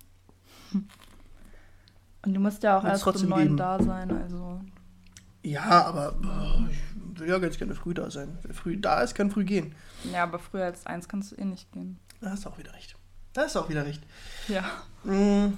Und 0.73 2.35
du 2.35 2.41
musst 2.41 2.63
ja 2.63 2.79
auch 2.79 2.85
Wird's 2.85 3.07
erst 3.07 3.23
um 3.23 3.29
neun 3.31 3.57
da 3.57 3.83
sein, 3.83 4.11
also. 4.11 4.61
Ja, 5.45 5.85
aber 5.85 6.15
oh, 6.25 6.71
ich 6.71 7.21
will 7.21 7.29
ja 7.29 7.39
ganz 7.39 7.59
gerne 7.59 7.75
früh 7.75 7.93
da 7.93 8.11
sein. 8.11 8.39
Wer 8.43 8.55
früh 8.55 8.79
da 8.79 9.03
ist, 9.03 9.15
kann 9.15 9.31
früh 9.31 9.45
gehen. 9.45 9.75
Ja, 10.11 10.23
aber 10.23 10.39
früher 10.39 10.65
als 10.65 10.87
eins 10.87 11.07
kannst 11.07 11.33
du 11.33 11.37
eh 11.37 11.45
nicht 11.45 11.71
gehen. 11.71 11.99
Da 12.23 12.31
hast 12.31 12.47
du 12.47 12.49
auch 12.49 12.59
wieder 12.59 12.73
recht. 12.73 12.97
Da 13.35 13.43
hast 13.43 13.55
du 13.55 13.61
auch 13.61 13.69
wieder 13.69 13.85
recht. 13.85 14.03
Ja. 14.49 14.65
Mm. 15.05 15.53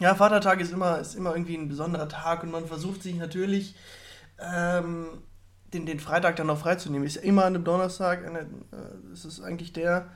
Ja, 0.00 0.14
Vatertag 0.14 0.60
ist 0.60 0.72
immer, 0.72 0.98
ist 0.98 1.14
immer 1.14 1.32
irgendwie 1.32 1.56
ein 1.56 1.68
besonderer 1.68 2.08
Tag 2.08 2.42
und 2.42 2.50
man 2.50 2.66
versucht 2.66 3.02
sich 3.02 3.16
natürlich 3.16 3.76
ähm, 4.38 5.08
den, 5.74 5.84
den 5.84 6.00
Freitag 6.00 6.36
dann 6.36 6.46
noch 6.46 6.58
freizunehmen. 6.58 7.06
Ist 7.06 7.16
ja 7.16 7.22
immer 7.22 7.44
an 7.44 7.54
einem 7.54 7.64
Donnerstag, 7.64 8.26
eine, 8.26 8.40
äh, 8.40 9.12
es 9.12 9.26
ist 9.26 9.42
eigentlich 9.42 9.74
der. 9.74 10.08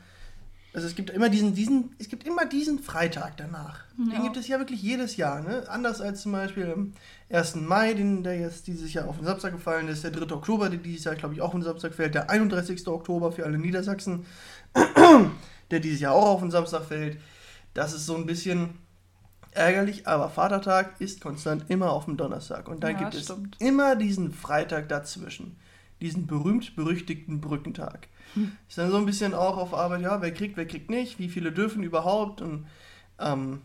Also 0.76 0.88
es 0.88 0.94
gibt 0.94 1.08
immer 1.08 1.30
diesen, 1.30 1.54
diesen, 1.54 1.96
es 1.98 2.10
gibt 2.10 2.26
immer 2.26 2.44
diesen 2.44 2.78
Freitag 2.78 3.38
danach. 3.38 3.80
Den 3.96 4.10
Ja. 4.12 4.22
gibt 4.22 4.36
es 4.36 4.46
ja 4.46 4.58
wirklich 4.58 4.82
jedes 4.82 5.16
Jahr, 5.16 5.40
ne? 5.40 5.64
Anders 5.70 6.02
als 6.02 6.20
zum 6.20 6.32
Beispiel 6.32 6.70
am 6.70 6.92
1. 7.30 7.54
Mai, 7.56 7.94
den, 7.94 8.22
der 8.22 8.38
jetzt 8.38 8.66
dieses 8.66 8.92
Jahr 8.92 9.08
auf 9.08 9.16
den 9.16 9.24
Samstag 9.24 9.52
gefallen 9.54 9.88
ist, 9.88 10.04
der 10.04 10.10
3. 10.10 10.30
Oktober, 10.34 10.68
der 10.68 10.78
dieses 10.78 11.04
Jahr, 11.04 11.14
glaube 11.14 11.32
ich, 11.34 11.40
auch 11.40 11.46
auf 11.46 11.52
den 11.54 11.62
Samstag 11.62 11.94
fällt, 11.94 12.14
der 12.14 12.28
31. 12.28 12.86
Oktober 12.88 13.32
für 13.32 13.46
alle 13.46 13.56
Niedersachsen, 13.56 14.26
der 15.70 15.80
dieses 15.80 16.00
Jahr 16.00 16.12
auch 16.12 16.26
auf 16.26 16.40
den 16.40 16.50
Samstag 16.50 16.84
fällt. 16.84 17.16
Das 17.72 17.94
ist 17.94 18.04
so 18.04 18.14
ein 18.14 18.26
bisschen 18.26 18.78
ärgerlich, 19.52 20.06
aber 20.06 20.28
Vatertag 20.28 21.00
ist 21.00 21.22
konstant 21.22 21.64
immer 21.68 21.90
auf 21.90 22.04
dem 22.04 22.18
Donnerstag. 22.18 22.68
Und 22.68 22.84
dann 22.84 22.92
Ja, 22.92 22.98
gibt 22.98 23.14
es 23.14 23.24
stimmt. 23.24 23.56
immer 23.60 23.96
diesen 23.96 24.30
Freitag 24.32 24.90
dazwischen. 24.90 25.56
Diesen 26.00 26.26
berühmt-berüchtigten 26.26 27.40
Brückentag. 27.40 28.08
Hm. 28.34 28.52
Ist 28.68 28.78
dann 28.78 28.90
so 28.90 28.98
ein 28.98 29.06
bisschen 29.06 29.34
auch 29.34 29.56
auf 29.56 29.72
Arbeit, 29.72 30.02
ja, 30.02 30.20
wer 30.20 30.32
kriegt, 30.32 30.56
wer 30.56 30.66
kriegt 30.66 30.90
nicht, 30.90 31.18
wie 31.18 31.28
viele 31.28 31.52
dürfen 31.52 31.82
überhaupt. 31.82 32.42
Und 32.42 32.66
ähm, 33.18 33.62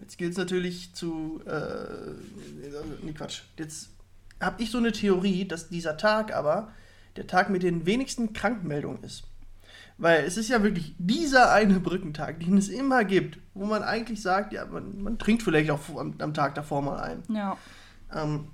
jetzt 0.00 0.18
gilt 0.18 0.32
es 0.32 0.38
natürlich 0.38 0.94
zu. 0.94 1.40
Äh, 1.46 2.12
nee, 3.02 3.12
Quatsch. 3.12 3.42
Jetzt 3.58 3.90
habe 4.40 4.62
ich 4.62 4.70
so 4.70 4.78
eine 4.78 4.92
Theorie, 4.92 5.46
dass 5.46 5.68
dieser 5.68 5.96
Tag 5.96 6.34
aber 6.34 6.72
der 7.16 7.26
Tag 7.26 7.50
mit 7.50 7.62
den 7.62 7.86
wenigsten 7.86 8.32
Krankmeldungen 8.32 9.02
ist. 9.02 9.24
Weil 9.96 10.24
es 10.24 10.36
ist 10.36 10.48
ja 10.48 10.62
wirklich 10.62 10.94
dieser 10.98 11.50
eine 11.50 11.80
Brückentag, 11.80 12.38
den 12.38 12.56
es 12.56 12.68
immer 12.68 13.04
gibt, 13.04 13.38
wo 13.54 13.66
man 13.66 13.82
eigentlich 13.82 14.22
sagt, 14.22 14.52
ja, 14.52 14.64
man, 14.64 15.02
man 15.02 15.18
trinkt 15.18 15.42
vielleicht 15.42 15.72
auch 15.72 15.80
am, 15.96 16.14
am 16.20 16.34
Tag 16.34 16.54
davor 16.54 16.82
mal 16.82 17.00
ein. 17.00 17.24
Ja. 17.28 17.56
Ähm, 18.14 18.46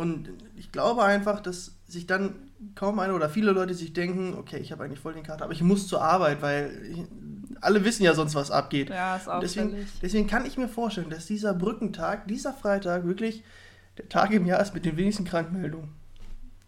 und 0.00 0.30
ich 0.56 0.72
glaube 0.72 1.04
einfach, 1.04 1.40
dass 1.40 1.72
sich 1.86 2.06
dann 2.06 2.50
kaum 2.74 2.98
einer 3.00 3.14
oder 3.14 3.28
viele 3.28 3.52
Leute 3.52 3.74
sich 3.74 3.92
denken, 3.92 4.34
okay, 4.34 4.56
ich 4.56 4.72
habe 4.72 4.82
eigentlich 4.82 4.98
voll 4.98 5.12
den 5.12 5.24
Kater, 5.24 5.44
aber 5.44 5.52
ich 5.52 5.60
muss 5.60 5.88
zur 5.88 6.00
Arbeit, 6.00 6.40
weil 6.40 6.72
ich, 6.90 7.04
alle 7.60 7.84
wissen 7.84 8.02
ja 8.02 8.14
sonst, 8.14 8.34
was 8.34 8.50
abgeht. 8.50 8.88
Ja, 8.88 9.16
ist 9.16 9.28
Und 9.28 9.42
deswegen, 9.42 9.86
deswegen 10.00 10.26
kann 10.26 10.46
ich 10.46 10.56
mir 10.56 10.68
vorstellen, 10.68 11.10
dass 11.10 11.26
dieser 11.26 11.52
Brückentag, 11.52 12.26
dieser 12.28 12.54
Freitag 12.54 13.04
wirklich 13.04 13.44
der 13.98 14.08
Tag 14.08 14.30
im 14.30 14.46
Jahr 14.46 14.62
ist 14.62 14.72
mit 14.72 14.86
den 14.86 14.96
wenigsten 14.96 15.26
Krankmeldungen. 15.26 15.90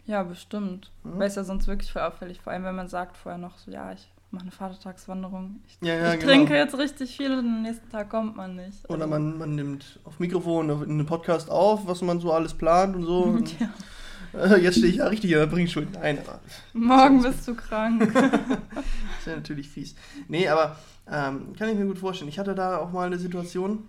Ja, 0.05 0.21
bestimmt. 0.21 0.91
Mhm. 1.03 1.17
Weil 1.17 1.27
es 1.27 1.35
ja 1.35 1.43
sonst 1.43 1.65
wirklich 1.65 1.91
voll 1.91 2.03
auffällig. 2.03 2.39
Vor 2.39 2.53
allem, 2.53 2.65
wenn 2.65 2.75
man 2.75 2.87
sagt 2.87 3.17
vorher 3.17 3.39
noch 3.39 3.57
so, 3.57 3.71
ja, 3.71 3.93
ich 3.93 4.12
mache 4.33 4.43
eine 4.43 4.51
Vatertagswanderung. 4.51 5.61
Ich, 5.67 5.77
Ja, 5.87 5.95
ja, 5.95 6.13
ich 6.13 6.19
genau. 6.19 6.33
trinke 6.33 6.55
jetzt 6.55 6.77
richtig 6.77 7.15
viel 7.15 7.31
und 7.31 7.39
am 7.39 7.61
nächsten 7.61 7.89
Tag 7.89 8.09
kommt 8.09 8.35
man 8.35 8.55
nicht. 8.55 8.83
Oder 8.89 9.03
Also, 9.03 9.07
man, 9.07 9.37
man 9.37 9.55
nimmt 9.55 9.99
auf 10.03 10.19
Mikrofon 10.19 10.69
in 10.69 10.91
einem 10.91 11.05
Podcast 11.05 11.49
auf, 11.49 11.87
was 11.87 12.01
man 12.01 12.19
so 12.19 12.33
alles 12.33 12.53
plant 12.53 12.95
und 12.95 13.05
so. 13.05 13.23
Und, 13.33 13.55
äh, 14.33 14.59
jetzt 14.61 14.77
stehe 14.79 14.91
ich 14.91 14.97
ja 14.97 15.05
richtig 15.05 15.31
in 15.31 15.37
der 15.37 15.45
Bringschuld. 15.45 15.89
Nein, 15.93 16.17
aber 16.25 16.39
Morgen 16.73 17.21
bist 17.21 17.47
du 17.47 17.53
krank. 17.53 18.01
ist 19.19 19.27
ja 19.27 19.35
natürlich 19.35 19.69
fies. 19.69 19.93
Nee, 20.27 20.47
aber 20.47 20.75
ähm, 21.07 21.53
kann 21.57 21.69
ich 21.69 21.77
mir 21.77 21.85
gut 21.85 21.99
vorstellen. 21.99 22.29
Ich 22.29 22.39
hatte 22.39 22.55
da 22.55 22.77
auch 22.77 22.91
mal 22.91 23.05
eine 23.05 23.19
Situation, 23.19 23.87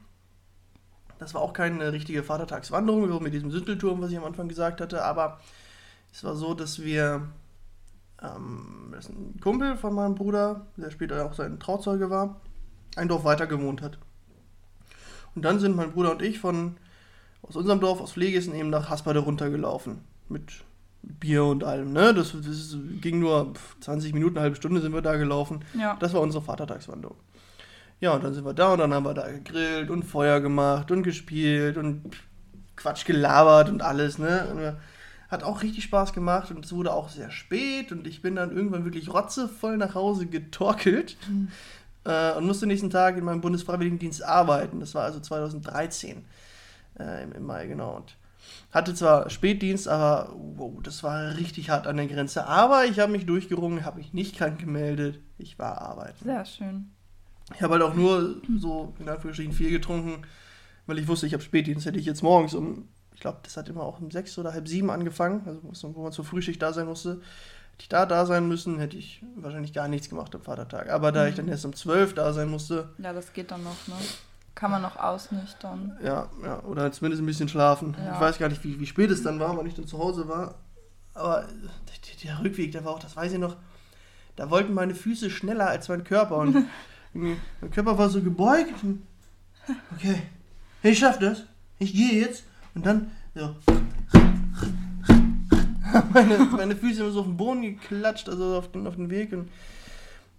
das 1.19 1.33
war 1.33 1.41
auch 1.41 1.55
keine 1.55 1.93
richtige 1.93 2.23
Vatertagswanderung, 2.23 3.09
so 3.09 3.21
mit 3.21 3.33
diesem 3.33 3.51
Sündelturm, 3.51 4.03
was 4.03 4.11
ich 4.11 4.19
am 4.19 4.25
Anfang 4.25 4.49
gesagt 4.49 4.83
hatte, 4.83 5.03
aber 5.03 5.41
es 6.13 6.23
war 6.25 6.35
so, 6.37 6.53
dass 6.53 6.83
wir, 6.83 7.23
ähm, 8.25 8.89
das 8.93 9.07
ist 9.07 9.11
ein 9.11 9.41
Kumpel 9.41 9.77
von 9.77 9.95
meinem 9.95 10.15
Bruder, 10.15 10.67
der 10.77 10.91
später 10.91 11.25
auch 11.25 11.35
sein 11.35 11.59
Trauzeuge 11.61 12.11
war, 12.11 12.41
ein 12.97 13.09
Dorf 13.09 13.25
weiter 13.25 13.47
gewohnt 13.47 13.83
hat. 13.83 13.99
Und 15.35 15.45
dann 15.45 15.59
sind 15.59 15.77
mein 15.77 15.93
Bruder 15.93 16.13
und 16.13 16.23
ich 16.23 16.39
von 16.39 16.77
aus 17.43 17.57
unserem 17.57 17.81
Dorf, 17.81 18.01
aus 18.01 18.13
Pflegesen, 18.13 18.55
eben 18.55 18.71
nach 18.71 18.89
Hasperde 18.89 19.21
runtergelaufen. 19.21 19.99
Mit 20.29 20.65
Bier 21.03 21.45
und 21.45 21.65
allem, 21.65 21.93
ne? 21.93 22.15
Das, 22.15 22.33
das 22.33 22.77
ging 23.01 23.19
nur 23.19 23.53
pf, 23.53 23.77
20 23.81 24.15
Minuten, 24.15 24.37
eine 24.37 24.45
halbe 24.45 24.57
Stunde 24.57 24.81
sind 24.81 24.95
wir 24.95 25.03
da 25.03 25.17
gelaufen. 25.17 25.63
ja. 25.79 25.97
Das 26.01 26.15
war 26.15 26.23
unsere 26.23 26.43
Vatertagswanderung. 26.43 27.17
Ja, 28.01 28.15
und 28.15 28.25
dann 28.25 28.35
sind 28.35 28.45
wir 28.45 28.55
da 28.55 28.73
und 28.73 28.79
dann 28.79 28.95
haben 28.95 29.05
wir 29.05 29.15
da 29.15 29.31
gegrillt 29.31 29.91
und 29.91 30.03
Feuer 30.05 30.41
gemacht 30.41 30.91
und 30.91 31.03
gespielt 31.03 31.77
und 31.77 32.17
Quatsch 32.77 33.05
gelabert 33.05 33.69
und 33.69 33.83
alles, 33.83 34.19
ne? 34.19 34.49
Und 34.51 34.59
wir, 34.59 34.77
hat 35.29 35.43
auch 35.43 35.63
richtig 35.63 35.85
Spaß 35.85 36.13
gemacht 36.13 36.51
und 36.51 36.65
es 36.65 36.73
wurde 36.73 36.93
auch 36.93 37.09
sehr 37.09 37.31
spät 37.31 37.93
und 37.93 38.07
ich 38.07 38.23
bin 38.23 38.37
dann 38.37 38.55
irgendwann 38.55 38.85
wirklich 38.85 39.13
rotzevoll 39.13 39.77
nach 39.77 39.95
Hause 39.95 40.27
getorkelt 40.27 41.17
Mhm. 41.29 41.49
äh, 42.05 42.33
und 42.35 42.47
musste 42.47 42.67
nächsten 42.67 42.91
Tag 42.91 43.17
in 43.17 43.25
meinem 43.25 43.41
Bundesfreiwilligendienst 43.41 44.23
arbeiten. 44.25 44.81
Das 44.81 44.95
war 44.95 45.05
also 45.05 45.21
2013 45.21 46.25
äh, 46.99 47.23
im, 47.25 47.33
im 47.33 47.45
Mai, 47.45 47.67
genau. 47.67 47.97
Und 47.97 48.17
hatte 48.71 48.95
zwar 48.95 49.31
Spätdienst, 49.31 49.89
aber 49.89 50.33
wow, 50.37 50.75
das 50.83 51.03
war 51.03 51.37
richtig 51.39 51.71
hart 51.71 51.87
an 51.87 51.97
der 51.97 52.07
Grenze. 52.07 52.47
Aber 52.47 52.85
ich 52.85 52.99
habe 52.99 53.11
mich 53.13 53.25
durchgerungen, 53.25 53.85
habe 53.85 53.99
mich 53.99 54.13
nicht 54.13 54.37
krank 54.37 54.59
gemeldet. 54.59 55.21
Ich 55.39 55.59
war 55.59 55.81
arbeiten. 55.81 56.23
Sehr 56.23 56.45
schön. 56.45 56.91
Ich 57.55 57.63
habe 57.63 57.75
halt 57.75 57.83
auch 57.83 57.95
nur 57.95 58.37
so 58.59 58.95
in 58.99 59.09
Anführungsstrichen 59.09 59.53
viel 59.53 59.71
getrunken, 59.71 60.23
weil 60.87 60.99
ich 60.99 61.09
wusste, 61.09 61.27
ich 61.27 61.33
habe 61.33 61.43
Spätdienst. 61.43 61.87
Hätte 61.87 61.99
ich 61.99 62.07
jetzt 62.07 62.23
morgens 62.23 62.55
um, 62.55 62.89
ich 63.15 63.21
glaube, 63.21 63.39
das 63.43 63.57
hat 63.57 63.69
immer 63.69 63.83
auch 63.83 64.01
um 64.01 64.11
sechs 64.11 64.37
oder 64.39 64.53
halb 64.53 64.69
sieben 64.69 64.91
angefangen, 64.91 65.43
also 65.47 65.95
wo 65.95 66.03
man 66.03 66.13
zur 66.13 66.25
Frühschicht 66.25 66.61
da 66.61 66.73
sein 66.73 66.87
musste. 66.87 67.21
Hätte 67.73 67.83
ich 67.83 67.89
da 67.89 68.07
da 68.07 68.27
sein 68.27 68.47
müssen, 68.47 68.79
hätte 68.79 68.97
ich 68.97 69.25
wahrscheinlich 69.37 69.73
gar 69.73 69.89
nichts 69.89 70.09
gemacht 70.09 70.35
am 70.35 70.43
Vatertag. 70.43 70.91
Aber 70.91 71.11
da 71.11 71.27
ich 71.27 71.35
dann 71.35 71.49
erst 71.49 71.65
um 71.65 71.75
zwölf 71.75 72.15
da 72.15 72.33
sein 72.33 72.49
musste, 72.49 72.91
Ja, 72.99 73.13
das 73.13 73.33
geht 73.33 73.51
dann 73.51 73.65
noch, 73.65 73.89
ne? 73.89 73.95
Kann 74.55 74.71
man 74.71 74.83
noch 74.83 74.97
ausnüchtern. 74.97 75.99
ja, 76.01 76.29
ja, 76.45 76.63
oder 76.63 76.93
zumindest 76.93 77.21
ein 77.23 77.27
bisschen 77.27 77.49
schlafen. 77.49 77.97
Ja. 77.99 78.15
Ich 78.15 78.21
weiß 78.21 78.39
gar 78.39 78.49
nicht, 78.49 78.63
wie, 78.63 78.79
wie 78.79 78.87
spät 78.87 79.11
es 79.11 79.25
dann 79.25 79.41
war, 79.41 79.57
wann 79.57 79.67
ich 79.67 79.75
dann 79.75 79.89
zu 79.89 79.99
Hause 79.99 80.29
war. 80.29 80.55
Aber 81.15 81.43
äh, 81.43 81.47
der, 82.23 82.37
der 82.37 82.45
Rückweg, 82.45 82.71
der 82.71 82.85
war 82.85 82.93
auch, 82.93 83.01
das 83.01 83.17
weiß 83.17 83.33
ich 83.33 83.39
noch, 83.39 83.57
da 84.37 84.51
wollten 84.51 84.73
meine 84.73 84.95
Füße 84.95 85.29
schneller 85.31 85.67
als 85.69 85.89
mein 85.89 86.05
Körper. 86.05 86.37
Und 86.37 86.67
mein 87.13 87.71
Körper 87.73 87.99
war 87.99 88.09
so 88.09 88.23
gebeugt. 88.23 88.75
Okay, 89.97 90.23
ich 90.85 90.99
schaff 91.01 91.19
das. 91.19 91.43
Ich 91.81 91.93
gehe 91.93 92.21
jetzt. 92.25 92.45
Und 92.75 92.87
dann 92.87 93.11
so. 93.35 93.55
meine, 96.13 96.39
meine 96.39 96.77
Füße 96.77 97.03
immer 97.03 97.13
so 97.13 97.21
auf 97.21 97.27
den 97.27 97.37
Boden 97.37 97.63
geklatscht, 97.63 98.29
also 98.29 98.57
auf 98.57 98.71
den, 98.73 98.87
auf 98.87 98.97
den 98.97 99.11
Weg. 99.11 99.33
Und 99.33 99.51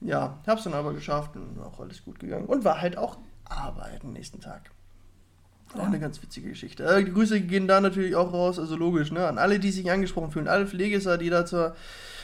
ja, 0.01 0.39
hab's 0.45 0.63
dann 0.63 0.73
aber 0.73 0.93
geschafft 0.93 1.35
und 1.35 1.59
auch 1.61 1.79
alles 1.79 2.03
gut 2.03 2.19
gegangen. 2.19 2.45
Und 2.45 2.63
war 2.63 2.81
halt 2.81 2.97
auch 2.97 3.17
arbeiten 3.45 4.13
nächsten 4.13 4.41
Tag. 4.41 4.71
Auch 5.73 5.79
Ja. 5.79 5.83
eine 5.85 5.99
ganz 5.99 6.21
witzige 6.21 6.49
Geschichte. 6.49 6.83
Äh, 6.83 7.03
die 7.05 7.11
Grüße 7.11 7.41
gehen 7.41 7.67
da 7.67 7.81
natürlich 7.81 8.15
auch 8.15 8.33
raus, 8.33 8.59
also 8.59 8.75
logisch, 8.75 9.11
ne? 9.11 9.27
An 9.27 9.37
alle, 9.37 9.59
die 9.59 9.71
sich 9.71 9.89
angesprochen 9.91 10.31
fühlen, 10.31 10.47
alle 10.47 10.67
Pflegesser, 10.67 11.17
die 11.17 11.29
da 11.29 11.45
zur, 11.45 11.75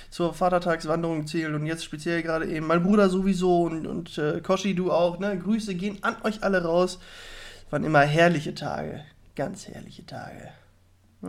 zur 0.10 0.34
Vatertagswanderung 0.34 1.26
zählen 1.26 1.56
und 1.56 1.66
jetzt 1.66 1.84
speziell 1.84 2.22
gerade 2.22 2.46
eben 2.48 2.68
mein 2.68 2.84
Bruder 2.84 3.10
sowieso 3.10 3.64
und, 3.64 3.88
und 3.88 4.18
äh, 4.18 4.42
Koshi, 4.42 4.76
du 4.76 4.92
auch, 4.92 5.20
ne? 5.20 5.38
Grüße 5.38 5.76
gehen 5.76 5.98
an 6.02 6.18
euch 6.24 6.44
alle 6.44 6.64
raus. 6.64 7.00
Waren 7.70 7.84
immer 7.84 8.02
herrliche 8.02 8.54
Tage. 8.54 9.02
Ganz 9.36 9.68
herrliche 9.68 10.06
Tage. 10.06 10.50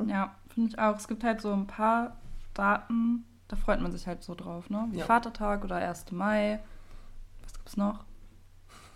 Ja, 0.06 0.34
finde 0.48 0.70
ich 0.70 0.78
auch. 0.78 0.96
Es 0.96 1.06
gibt 1.08 1.22
halt 1.24 1.40
so 1.40 1.52
ein 1.52 1.66
paar 1.66 2.16
Daten, 2.54 3.24
da 3.48 3.56
freut 3.56 3.80
man 3.80 3.92
sich 3.92 4.06
halt 4.06 4.22
so 4.22 4.34
drauf, 4.34 4.70
ne? 4.70 4.88
Wie 4.90 4.98
Ja. 4.98 5.04
Vatertag 5.06 5.64
oder 5.64 5.76
1. 5.76 6.12
Mai. 6.12 6.60
Was 7.42 7.52
gibt's 7.54 7.76
noch? 7.76 8.04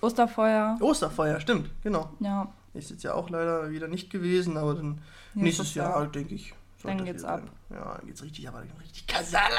Osterfeuer. 0.00 0.76
Osterfeuer, 0.80 1.40
stimmt, 1.40 1.70
genau. 1.82 2.10
Ja, 2.20 2.52
Ist 2.74 2.90
jetzt 2.90 3.02
ja 3.04 3.14
auch 3.14 3.30
leider 3.30 3.70
wieder 3.70 3.88
nicht 3.88 4.10
gewesen, 4.10 4.58
aber 4.58 4.74
dann 4.74 5.00
Ja, 5.34 5.42
nächstes 5.42 5.68
das 5.68 5.74
Jahr, 5.76 5.94
war- 5.94 6.06
denke 6.08 6.34
ich. 6.34 6.52
Dann 6.86 7.04
geht's 7.04 7.24
ab. 7.24 7.40
sein. 7.68 7.78
Ja, 7.78 7.96
dann 7.96 8.06
geht's 8.06 8.22
richtig, 8.22 8.48
aber 8.48 8.58
dann 8.60 8.70
richtig 8.80 9.06
Kasala! 9.06 9.50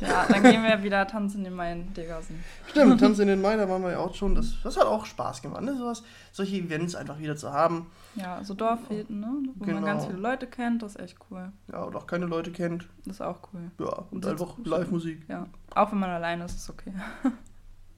ja 0.00 0.26
dann 0.28 0.42
gehen 0.42 0.62
wir 0.62 0.82
wieder 0.82 1.06
tanzen 1.06 1.44
in 1.44 1.54
meinen 1.54 1.92
Degasen. 1.94 2.42
Stimmt, 2.68 3.00
Tanz 3.00 3.18
in 3.18 3.28
den 3.28 3.40
Mai, 3.42 3.56
da 3.56 3.68
waren 3.68 3.82
wir 3.82 3.92
ja 3.92 3.98
auch 3.98 4.14
schon. 4.14 4.34
Das, 4.34 4.54
das 4.62 4.76
hat 4.76 4.84
auch 4.86 5.04
Spaß 5.06 5.42
gemacht, 5.42 5.62
ne? 5.62 5.76
Sowas, 5.76 6.02
solche 6.32 6.56
Events 6.56 6.94
einfach 6.94 7.18
wieder 7.18 7.36
zu 7.36 7.52
haben. 7.52 7.86
Ja, 8.14 8.42
so 8.42 8.54
Dorffäden, 8.54 9.20
ne? 9.20 9.28
Wo 9.56 9.64
Genau. 9.64 9.80
man 9.80 9.84
ganz 9.84 10.06
viele 10.06 10.18
Leute 10.18 10.46
kennt, 10.46 10.82
das 10.82 10.96
ist 10.96 11.02
echt 11.02 11.18
cool. 11.30 11.52
Ja, 11.70 11.82
und 11.82 11.94
auch 11.96 12.06
keine 12.06 12.26
Leute 12.26 12.50
kennt. 12.52 12.86
Das 13.04 13.16
ist 13.16 13.20
auch 13.20 13.40
cool. 13.52 13.70
Ja, 13.78 13.86
und 14.10 14.24
Und 14.24 14.26
einfach. 14.26 14.56
Live-Musik. 14.64 15.26
Ja. 15.28 15.46
Auch 15.74 15.92
wenn 15.92 15.98
man 15.98 16.10
alleine 16.10 16.44
ist, 16.44 16.56
ist 16.56 16.70
okay. 16.70 16.92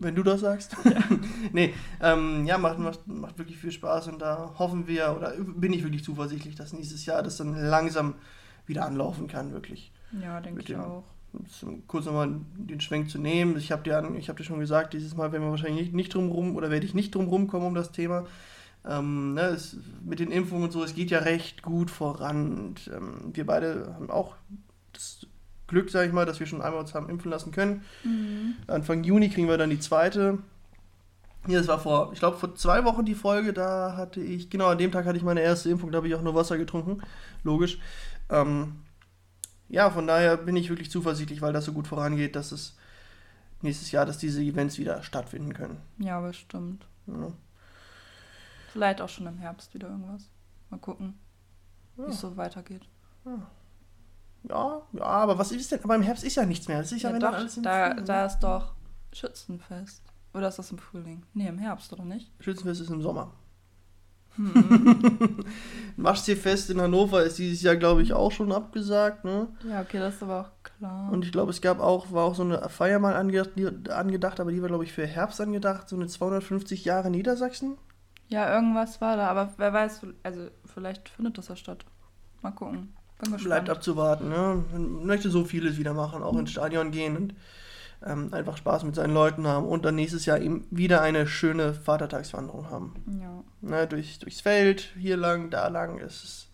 Wenn 0.00 0.14
du 0.14 0.22
das 0.22 0.42
sagst. 0.42 0.76
nee, 1.52 1.74
ähm, 2.00 2.44
ja, 2.46 2.56
macht, 2.56 2.78
macht, 2.78 3.04
macht 3.08 3.36
wirklich 3.36 3.58
viel 3.58 3.72
Spaß 3.72 4.06
und 4.06 4.22
da 4.22 4.54
hoffen 4.56 4.86
wir, 4.86 5.12
oder 5.16 5.32
bin 5.38 5.72
ich 5.72 5.82
wirklich 5.82 6.04
zuversichtlich, 6.04 6.54
dass 6.54 6.72
nächstes 6.72 7.04
Jahr 7.04 7.20
das 7.24 7.38
dann 7.38 7.54
langsam 7.56 8.14
wieder 8.68 8.86
anlaufen 8.86 9.28
kann, 9.28 9.52
wirklich. 9.52 9.92
Ja, 10.22 10.40
denke 10.40 10.62
ich 10.62 10.76
auch. 10.76 11.04
Um 11.62 11.86
kurz 11.86 12.06
nochmal 12.06 12.30
den 12.56 12.80
Schwenk 12.80 13.10
zu 13.10 13.18
nehmen. 13.18 13.56
Ich 13.58 13.70
habe 13.70 13.82
dir, 13.82 14.02
ich 14.16 14.28
hab 14.28 14.36
dir 14.36 14.44
schon 14.44 14.60
gesagt, 14.60 14.94
dieses 14.94 15.14
Mal 15.14 15.30
werden 15.30 15.42
wir 15.42 15.50
wahrscheinlich 15.50 15.82
nicht, 15.82 15.94
nicht 15.94 16.14
drum 16.14 16.30
rum 16.30 16.56
oder 16.56 16.70
werde 16.70 16.86
ich 16.86 16.94
nicht 16.94 17.14
drum 17.14 17.28
rumkommen 17.28 17.68
um 17.68 17.74
das 17.74 17.92
Thema. 17.92 18.26
Ähm, 18.86 19.34
ne, 19.34 19.42
es, 19.42 19.76
mit 20.04 20.20
den 20.20 20.30
Impfungen 20.30 20.64
und 20.64 20.72
so, 20.72 20.82
es 20.82 20.94
geht 20.94 21.10
ja 21.10 21.18
recht 21.18 21.62
gut 21.62 21.90
voran. 21.90 22.58
Und 22.58 22.90
ähm, 22.94 23.30
wir 23.34 23.44
beide 23.44 23.92
haben 23.94 24.10
auch 24.10 24.36
das 24.92 25.26
Glück, 25.66 25.90
sage 25.90 26.06
ich 26.06 26.12
mal, 26.12 26.24
dass 26.24 26.40
wir 26.40 26.46
schon 26.46 26.62
einmal 26.62 26.80
uns 26.80 26.94
haben 26.94 27.10
impfen 27.10 27.30
lassen 27.30 27.52
können. 27.52 27.82
Mhm. 28.04 28.54
Anfang 28.66 29.04
Juni 29.04 29.28
kriegen 29.28 29.48
wir 29.48 29.58
dann 29.58 29.70
die 29.70 29.80
zweite. 29.80 30.38
Ja, 31.46 31.58
das 31.58 31.68
war 31.68 31.78
vor, 31.78 32.10
ich 32.12 32.18
glaube, 32.18 32.36
vor 32.36 32.54
zwei 32.56 32.84
Wochen 32.84 33.04
die 33.04 33.14
Folge, 33.14 33.52
da 33.52 33.96
hatte 33.96 34.20
ich, 34.20 34.50
genau 34.50 34.66
an 34.66 34.78
dem 34.78 34.92
Tag 34.92 35.06
hatte 35.06 35.16
ich 35.16 35.22
meine 35.22 35.40
erste 35.40 35.70
Impfung, 35.70 35.92
da 35.92 35.98
habe 35.98 36.08
ich 36.08 36.14
auch 36.14 36.22
nur 36.22 36.34
Wasser 36.34 36.58
getrunken, 36.58 37.00
logisch. 37.44 37.78
Ähm, 38.30 38.82
ja, 39.68 39.90
von 39.90 40.06
daher 40.06 40.36
bin 40.36 40.56
ich 40.56 40.68
wirklich 40.68 40.90
zuversichtlich, 40.90 41.42
weil 41.42 41.52
das 41.52 41.64
so 41.64 41.72
gut 41.72 41.86
vorangeht, 41.86 42.36
dass 42.36 42.52
es 42.52 42.76
nächstes 43.60 43.90
Jahr, 43.90 44.06
dass 44.06 44.18
diese 44.18 44.40
Events 44.42 44.78
wieder 44.78 45.02
stattfinden 45.02 45.52
können. 45.52 45.80
Ja, 45.98 46.20
bestimmt. 46.20 46.86
Ja. 47.06 47.32
Vielleicht 48.72 49.00
auch 49.00 49.08
schon 49.08 49.26
im 49.26 49.38
Herbst 49.38 49.74
wieder 49.74 49.88
irgendwas. 49.88 50.28
Mal 50.70 50.78
gucken, 50.78 51.18
wie 51.96 52.02
Ja. 52.02 52.08
es 52.08 52.20
so 52.20 52.36
weitergeht. 52.36 52.82
ja, 54.48 54.82
ja, 54.92 55.04
aber 55.04 55.38
was 55.38 55.52
ist 55.52 55.72
denn? 55.72 55.82
Aber 55.84 55.94
im 55.96 56.02
Herbst 56.02 56.24
ist 56.24 56.36
ja 56.36 56.46
nichts 56.46 56.68
mehr. 56.68 56.78
Das 56.78 56.92
ist 56.92 57.02
ja, 57.02 57.10
Ja, 57.10 57.18
doch, 57.18 57.32
alles 57.32 57.56
im 57.56 57.62
da, 57.62 57.88
Frühling, 57.90 58.04
da 58.04 58.26
ist 58.26 58.38
doch 58.40 58.74
Schützenfest. 59.12 60.02
Oder 60.34 60.48
ist 60.48 60.58
das 60.58 60.70
im 60.70 60.78
Frühling? 60.78 61.22
Nee, 61.34 61.48
im 61.48 61.58
Herbst, 61.58 61.92
oder 61.92 62.04
nicht? 62.04 62.30
Schützenfest 62.40 62.82
ist 62.82 62.90
im 62.90 63.02
Sommer. 63.02 63.32
Hm. 64.38 65.44
Waschseefest 65.96 66.70
in 66.70 66.80
Hannover 66.80 67.24
ist 67.24 67.38
dieses 67.38 67.60
Jahr, 67.60 67.76
glaube 67.76 68.02
ich, 68.02 68.12
auch 68.12 68.30
schon 68.30 68.52
abgesagt, 68.52 69.24
ne? 69.24 69.48
ja, 69.68 69.80
okay, 69.80 69.98
das 69.98 70.14
ist 70.14 70.22
aber 70.22 70.40
auch 70.42 70.62
klar. 70.62 71.12
Und 71.12 71.24
ich 71.24 71.32
glaube, 71.32 71.50
es 71.50 71.60
gab 71.60 71.80
auch, 71.80 72.12
war 72.12 72.24
auch 72.24 72.36
so 72.36 72.44
eine 72.44 72.68
Feier 72.68 73.00
mal 73.00 73.16
angedacht, 73.16 73.50
die, 73.56 73.66
angedacht 73.90 74.38
aber 74.38 74.52
die 74.52 74.62
war, 74.62 74.68
glaube 74.68 74.84
ich, 74.84 74.92
für 74.92 75.06
Herbst 75.06 75.40
angedacht, 75.40 75.88
so 75.88 75.96
eine 75.96 76.06
250 76.06 76.84
Jahre 76.84 77.10
Niedersachsen. 77.10 77.78
ja, 78.28 78.54
irgendwas 78.54 79.00
war 79.00 79.16
da, 79.16 79.26
aber 79.28 79.52
wer 79.56 79.72
weiß, 79.72 80.06
also 80.22 80.48
vielleicht 80.72 81.08
findet 81.08 81.36
das 81.36 81.48
ja 81.48 81.56
statt. 81.56 81.84
Mal 82.42 82.52
gucken. 82.52 82.94
Bleibt 83.42 83.68
abzuwarten, 83.68 84.28
ne? 84.28 84.62
Man 84.70 85.04
möchte 85.04 85.28
so 85.30 85.44
vieles 85.44 85.76
wieder 85.76 85.92
machen, 85.92 86.22
auch 86.22 86.36
ins 86.36 86.52
Stadion 86.52 86.92
gehen 86.92 87.16
und 87.16 87.34
ähm, 88.04 88.32
einfach 88.32 88.56
Spaß 88.56 88.84
mit 88.84 88.94
seinen 88.94 89.12
Leuten 89.14 89.46
haben 89.46 89.66
und 89.66 89.84
dann 89.84 89.94
nächstes 89.96 90.24
Jahr 90.26 90.38
eben 90.38 90.66
wieder 90.70 91.00
eine 91.02 91.26
schöne 91.26 91.74
Vatertagswanderung 91.74 92.70
haben. 92.70 92.94
Ja. 93.20 93.42
Ne? 93.68 93.86
Durch, 93.86 94.18
durchs 94.20 94.40
Feld, 94.40 94.88
hier 94.98 95.16
lang, 95.16 95.50
da 95.50 95.68
lang, 95.68 95.98
es 95.98 96.22
ist. 96.24 96.48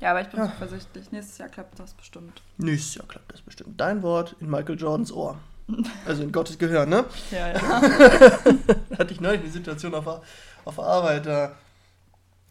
ja, 0.00 0.10
aber 0.10 0.20
ich 0.22 0.28
bin 0.28 0.40
Ja. 0.40 0.50
zuversichtlich. 0.50 1.12
Nächstes 1.12 1.38
Jahr 1.38 1.48
klappt 1.48 1.78
das 1.78 1.94
bestimmt. 1.94 2.42
Nächstes 2.58 2.96
Jahr 2.96 3.06
klappt 3.06 3.32
das 3.32 3.40
bestimmt. 3.42 3.80
Dein 3.80 4.02
Wort 4.02 4.34
in 4.40 4.50
Michael 4.50 4.78
Jordans 4.78 5.12
Ohr. 5.12 5.38
Also 6.06 6.24
in 6.24 6.32
Gottes 6.32 6.58
Gehör, 6.58 6.84
ne? 6.86 7.04
Ja, 7.30 7.48
ja. 7.52 7.82
Hatte 8.98 9.12
ich 9.12 9.20
neulich 9.20 9.42
eine 9.42 9.50
Situation 9.50 9.94
auf 9.94 10.04
der, 10.04 10.20
auf 10.64 10.74
der 10.74 10.84
Arbeit, 10.84 11.26
da 11.26 11.52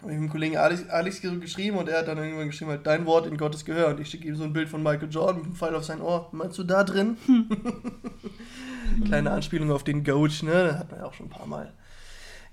habe 0.01 0.11
ich 0.13 0.19
mit 0.19 0.29
dem 0.29 0.31
Kollegen 0.31 0.57
Alex, 0.57 0.89
Alex 0.89 1.21
geschrieben 1.21 1.77
und 1.77 1.87
er 1.89 1.99
hat 1.99 2.07
dann 2.07 2.17
irgendwann 2.17 2.47
geschrieben, 2.47 2.71
halt, 2.71 2.85
dein 2.87 3.05
Wort 3.05 3.27
in 3.27 3.37
Gottes 3.37 3.63
Gehör. 3.65 3.89
Und 3.89 3.99
ich 3.99 4.09
schicke 4.09 4.27
ihm 4.27 4.35
so 4.35 4.43
ein 4.43 4.53
Bild 4.53 4.67
von 4.69 4.81
Michael 4.83 5.09
Jordan 5.11 5.37
mit 5.37 5.45
einem 5.45 5.55
Pfeil 5.55 5.75
auf 5.75 5.83
sein 5.85 6.01
Ohr. 6.01 6.29
Meinst 6.31 6.57
du 6.57 6.63
da 6.63 6.83
drin? 6.83 7.17
Kleine 9.05 9.31
Anspielung 9.31 9.71
auf 9.71 9.83
den 9.83 10.03
Coach, 10.03 10.43
ne? 10.43 10.51
Das 10.65 10.77
hat 10.79 10.91
man 10.91 10.99
ja 10.99 11.05
auch 11.05 11.13
schon 11.13 11.27
ein 11.27 11.29
paar 11.29 11.47
Mal. 11.47 11.71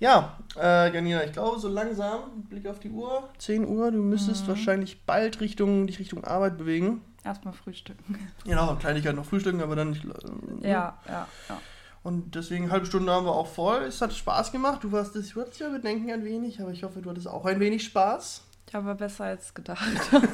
Ja, 0.00 0.38
äh, 0.56 0.94
Janina, 0.94 1.24
ich 1.24 1.32
glaube, 1.32 1.58
so 1.58 1.68
langsam, 1.68 2.44
Blick 2.48 2.66
auf 2.68 2.78
die 2.78 2.90
Uhr, 2.90 3.28
10 3.38 3.66
Uhr, 3.66 3.90
du 3.90 3.98
müsstest 3.98 4.44
Mhm. 4.44 4.48
wahrscheinlich 4.50 5.04
bald 5.04 5.40
Richtung, 5.40 5.88
dich 5.88 5.98
Richtung 5.98 6.22
Arbeit 6.24 6.56
bewegen. 6.56 7.00
Erstmal 7.24 7.52
frühstücken. 7.52 8.16
Genau, 8.44 8.76
Kleinigkeit 8.76 9.16
noch 9.16 9.24
frühstücken, 9.24 9.60
aber 9.60 9.74
dann 9.74 9.90
nicht. 9.90 10.04
äh, 10.04 10.68
Ja, 10.70 10.98
ja, 11.08 11.26
ja. 11.48 11.60
Und 12.02 12.34
deswegen 12.34 12.64
eine 12.64 12.72
halbe 12.72 12.86
Stunde 12.86 13.12
haben 13.12 13.26
wir 13.26 13.34
auch 13.34 13.46
voll. 13.48 13.82
Es 13.82 14.00
hat 14.00 14.12
Spaß 14.12 14.52
gemacht. 14.52 14.82
Du 14.84 14.92
warst 14.92 15.14
das, 15.16 15.34
hattest 15.36 15.60
ja 15.60 15.68
Bedenken 15.68 16.10
ein 16.10 16.24
wenig, 16.24 16.60
aber 16.60 16.70
ich 16.70 16.82
hoffe, 16.84 17.00
du 17.02 17.10
hattest 17.10 17.28
auch 17.28 17.44
ein 17.44 17.60
wenig 17.60 17.84
Spaß. 17.84 18.42
Ja, 18.72 18.80
aber 18.80 18.94
besser 18.94 19.24
als 19.24 19.54
gedacht. 19.54 19.82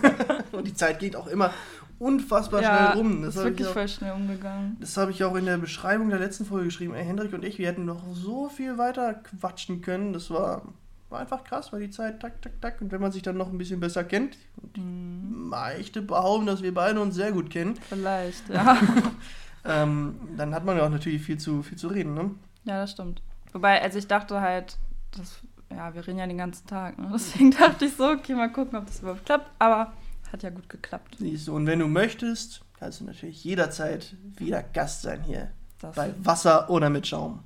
Und 0.52 0.66
die 0.66 0.74
Zeit 0.74 0.98
geht 0.98 1.14
auch 1.16 1.26
immer 1.28 1.52
unfassbar 2.00 2.60
ja, 2.62 2.90
schnell 2.92 2.98
rum. 2.98 3.22
Das 3.22 3.34
ist 3.34 3.40
habe 3.40 3.50
wirklich 3.50 3.60
ich, 3.66 3.70
auch- 3.70 3.72
voll 3.74 3.88
schnell 3.88 4.12
umgegangen. 4.12 4.76
das 4.80 4.96
hab 4.96 5.08
ich 5.10 5.22
auch 5.24 5.36
in 5.36 5.46
der 5.46 5.58
Beschreibung 5.58 6.10
der 6.10 6.18
letzten 6.18 6.44
Folge 6.44 6.66
geschrieben. 6.66 6.94
Ey, 6.94 7.04
Hendrik 7.04 7.32
und 7.32 7.44
ich, 7.44 7.58
wir 7.58 7.68
hätten 7.68 7.84
noch 7.84 8.02
so 8.12 8.48
viel 8.48 8.76
weiter 8.76 9.14
quatschen 9.14 9.80
können. 9.82 10.12
Das 10.12 10.30
war, 10.30 10.62
war 11.10 11.20
einfach 11.20 11.44
krass, 11.44 11.72
weil 11.72 11.80
die 11.80 11.90
Zeit 11.90 12.20
tak, 12.20 12.42
tak, 12.42 12.60
tak. 12.60 12.80
Und 12.80 12.90
wenn 12.90 13.00
man 13.00 13.12
sich 13.12 13.22
dann 13.22 13.36
noch 13.36 13.48
ein 13.50 13.58
bisschen 13.58 13.78
besser 13.80 14.02
kennt, 14.04 14.36
Hm, 14.76 15.48
möchte 15.50 16.02
behaupten, 16.02 16.46
dass 16.46 16.62
wir 16.62 16.74
beide 16.74 17.00
uns 17.00 17.14
sehr 17.14 17.30
gut 17.30 17.50
kennen, 17.50 17.76
vielleicht, 17.88 18.48
ja. 18.48 18.76
ähm, 19.64 20.16
dann 20.36 20.54
hat 20.54 20.64
man 20.64 20.76
ja 20.76 20.84
auch 20.84 20.90
natürlich 20.90 21.22
viel 21.22 21.38
zu, 21.38 21.62
viel 21.62 21.78
zu 21.78 21.88
reden. 21.88 22.14
Ne? 22.14 22.30
ja, 22.64 22.80
das 22.80 22.92
stimmt. 22.92 23.22
Wobei, 23.52 23.80
also 23.80 23.98
ich 23.98 24.06
dachte 24.06 24.40
halt, 24.40 24.78
das, 25.16 25.40
ja, 25.70 25.94
wir 25.94 26.06
reden 26.06 26.18
ja 26.18 26.26
den 26.26 26.38
ganzen 26.38 26.66
Tag. 26.66 26.98
Ne? 26.98 27.08
Deswegen 27.12 27.50
dachte 27.50 27.84
ich 27.84 27.94
so, 27.94 28.08
okay, 28.08 28.34
mal 28.34 28.50
gucken, 28.50 28.78
ob 28.78 28.86
das 28.86 29.00
überhaupt 29.00 29.24
klappt. 29.24 29.50
Aber 29.58 29.92
hat 30.32 30.42
ja 30.42 30.50
gut 30.50 30.68
geklappt. 30.68 31.16
Siehst 31.18 31.48
du, 31.48 31.54
und 31.54 31.66
wenn 31.66 31.78
du 31.78 31.86
möchtest, 31.86 32.62
kannst 32.78 33.00
du 33.00 33.04
natürlich 33.04 33.44
jederzeit 33.44 34.16
wieder 34.36 34.62
Gast 34.62 35.02
sein 35.02 35.22
hier. 35.22 35.52
Das, 35.80 35.94
Bei 35.94 36.12
Wasser 36.18 36.68
oder 36.70 36.90
mit 36.90 37.06
Schaum. 37.06 37.40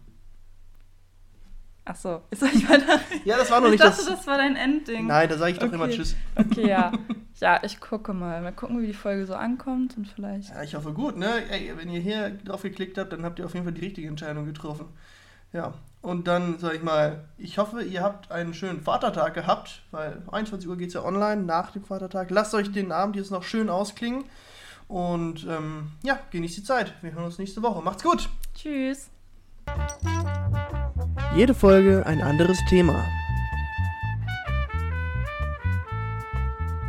Ach 1.88 1.96
so, 1.96 2.22
ist 2.30 2.42
euch 2.42 2.68
weiter? 2.68 3.00
Ja, 3.24 3.36
das 3.36 3.50
war 3.50 3.58
noch 3.60 3.66
Ich 3.66 3.72
nicht 3.72 3.84
dachte, 3.84 3.96
das. 4.04 4.06
das 4.18 4.26
war 4.26 4.36
dein 4.38 4.54
Endding. 4.56 5.06
Nein, 5.06 5.28
da 5.28 5.36
sage 5.38 5.52
ich 5.52 5.58
doch 5.58 5.66
Okay. 5.66 5.74
immer 5.74 5.88
Tschüss. 5.88 6.14
Okay, 6.36 6.68
ja. 6.68 6.92
Ja, 7.40 7.60
ich 7.62 7.78
gucke 7.78 8.12
mal. 8.14 8.42
Mal 8.42 8.50
gucken, 8.52 8.82
wie 8.82 8.88
die 8.88 8.92
Folge 8.92 9.24
so 9.24 9.34
ankommt 9.36 9.96
und 9.96 10.08
vielleicht. 10.08 10.48
Ja, 10.50 10.60
ich 10.64 10.74
hoffe 10.74 10.92
gut, 10.92 11.16
ne? 11.16 11.48
Ey, 11.50 11.72
wenn 11.76 11.88
ihr 11.88 12.00
hier 12.00 12.30
drauf 12.30 12.62
geklickt 12.62 12.98
habt, 12.98 13.12
dann 13.12 13.22
habt 13.24 13.38
ihr 13.38 13.44
auf 13.46 13.54
jeden 13.54 13.62
Fall 13.64 13.72
die 13.72 13.80
richtige 13.84 14.08
Entscheidung 14.08 14.44
getroffen. 14.44 14.86
Ja, 15.52 15.74
und 16.02 16.26
dann 16.26 16.58
sage 16.58 16.78
ich 16.78 16.82
mal, 16.82 17.26
ich 17.38 17.58
hoffe, 17.58 17.82
ihr 17.82 18.02
habt 18.02 18.32
einen 18.32 18.54
schönen 18.54 18.80
Vatertag 18.82 19.34
gehabt, 19.34 19.82
weil 19.92 20.20
21 20.32 20.68
Uhr 20.68 20.76
geht 20.76 20.88
es 20.88 20.94
ja 20.94 21.04
online 21.04 21.42
nach 21.42 21.70
dem 21.70 21.84
Vatertag. 21.84 22.28
Lasst 22.32 22.54
euch 22.54 22.72
den 22.72 22.90
Abend 22.90 23.14
jetzt 23.14 23.30
noch 23.30 23.44
schön 23.44 23.70
ausklingen 23.70 24.24
und 24.88 25.46
ähm, 25.48 25.92
ja, 26.02 26.18
genießt 26.32 26.56
die 26.56 26.64
Zeit. 26.64 26.92
Wir 27.02 27.12
hören 27.12 27.24
uns 27.26 27.38
nächste 27.38 27.62
Woche. 27.62 27.80
Macht's 27.82 28.02
gut! 28.02 28.28
Tschüss. 28.56 29.10
Jede 31.36 31.54
Folge 31.54 32.04
ein 32.06 32.20
anderes 32.20 32.58
Thema. 32.68 33.04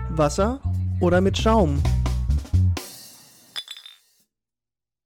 Wasser 0.09 0.59
oder 0.99 1.21
mit 1.21 1.37
Schaum? 1.37 1.81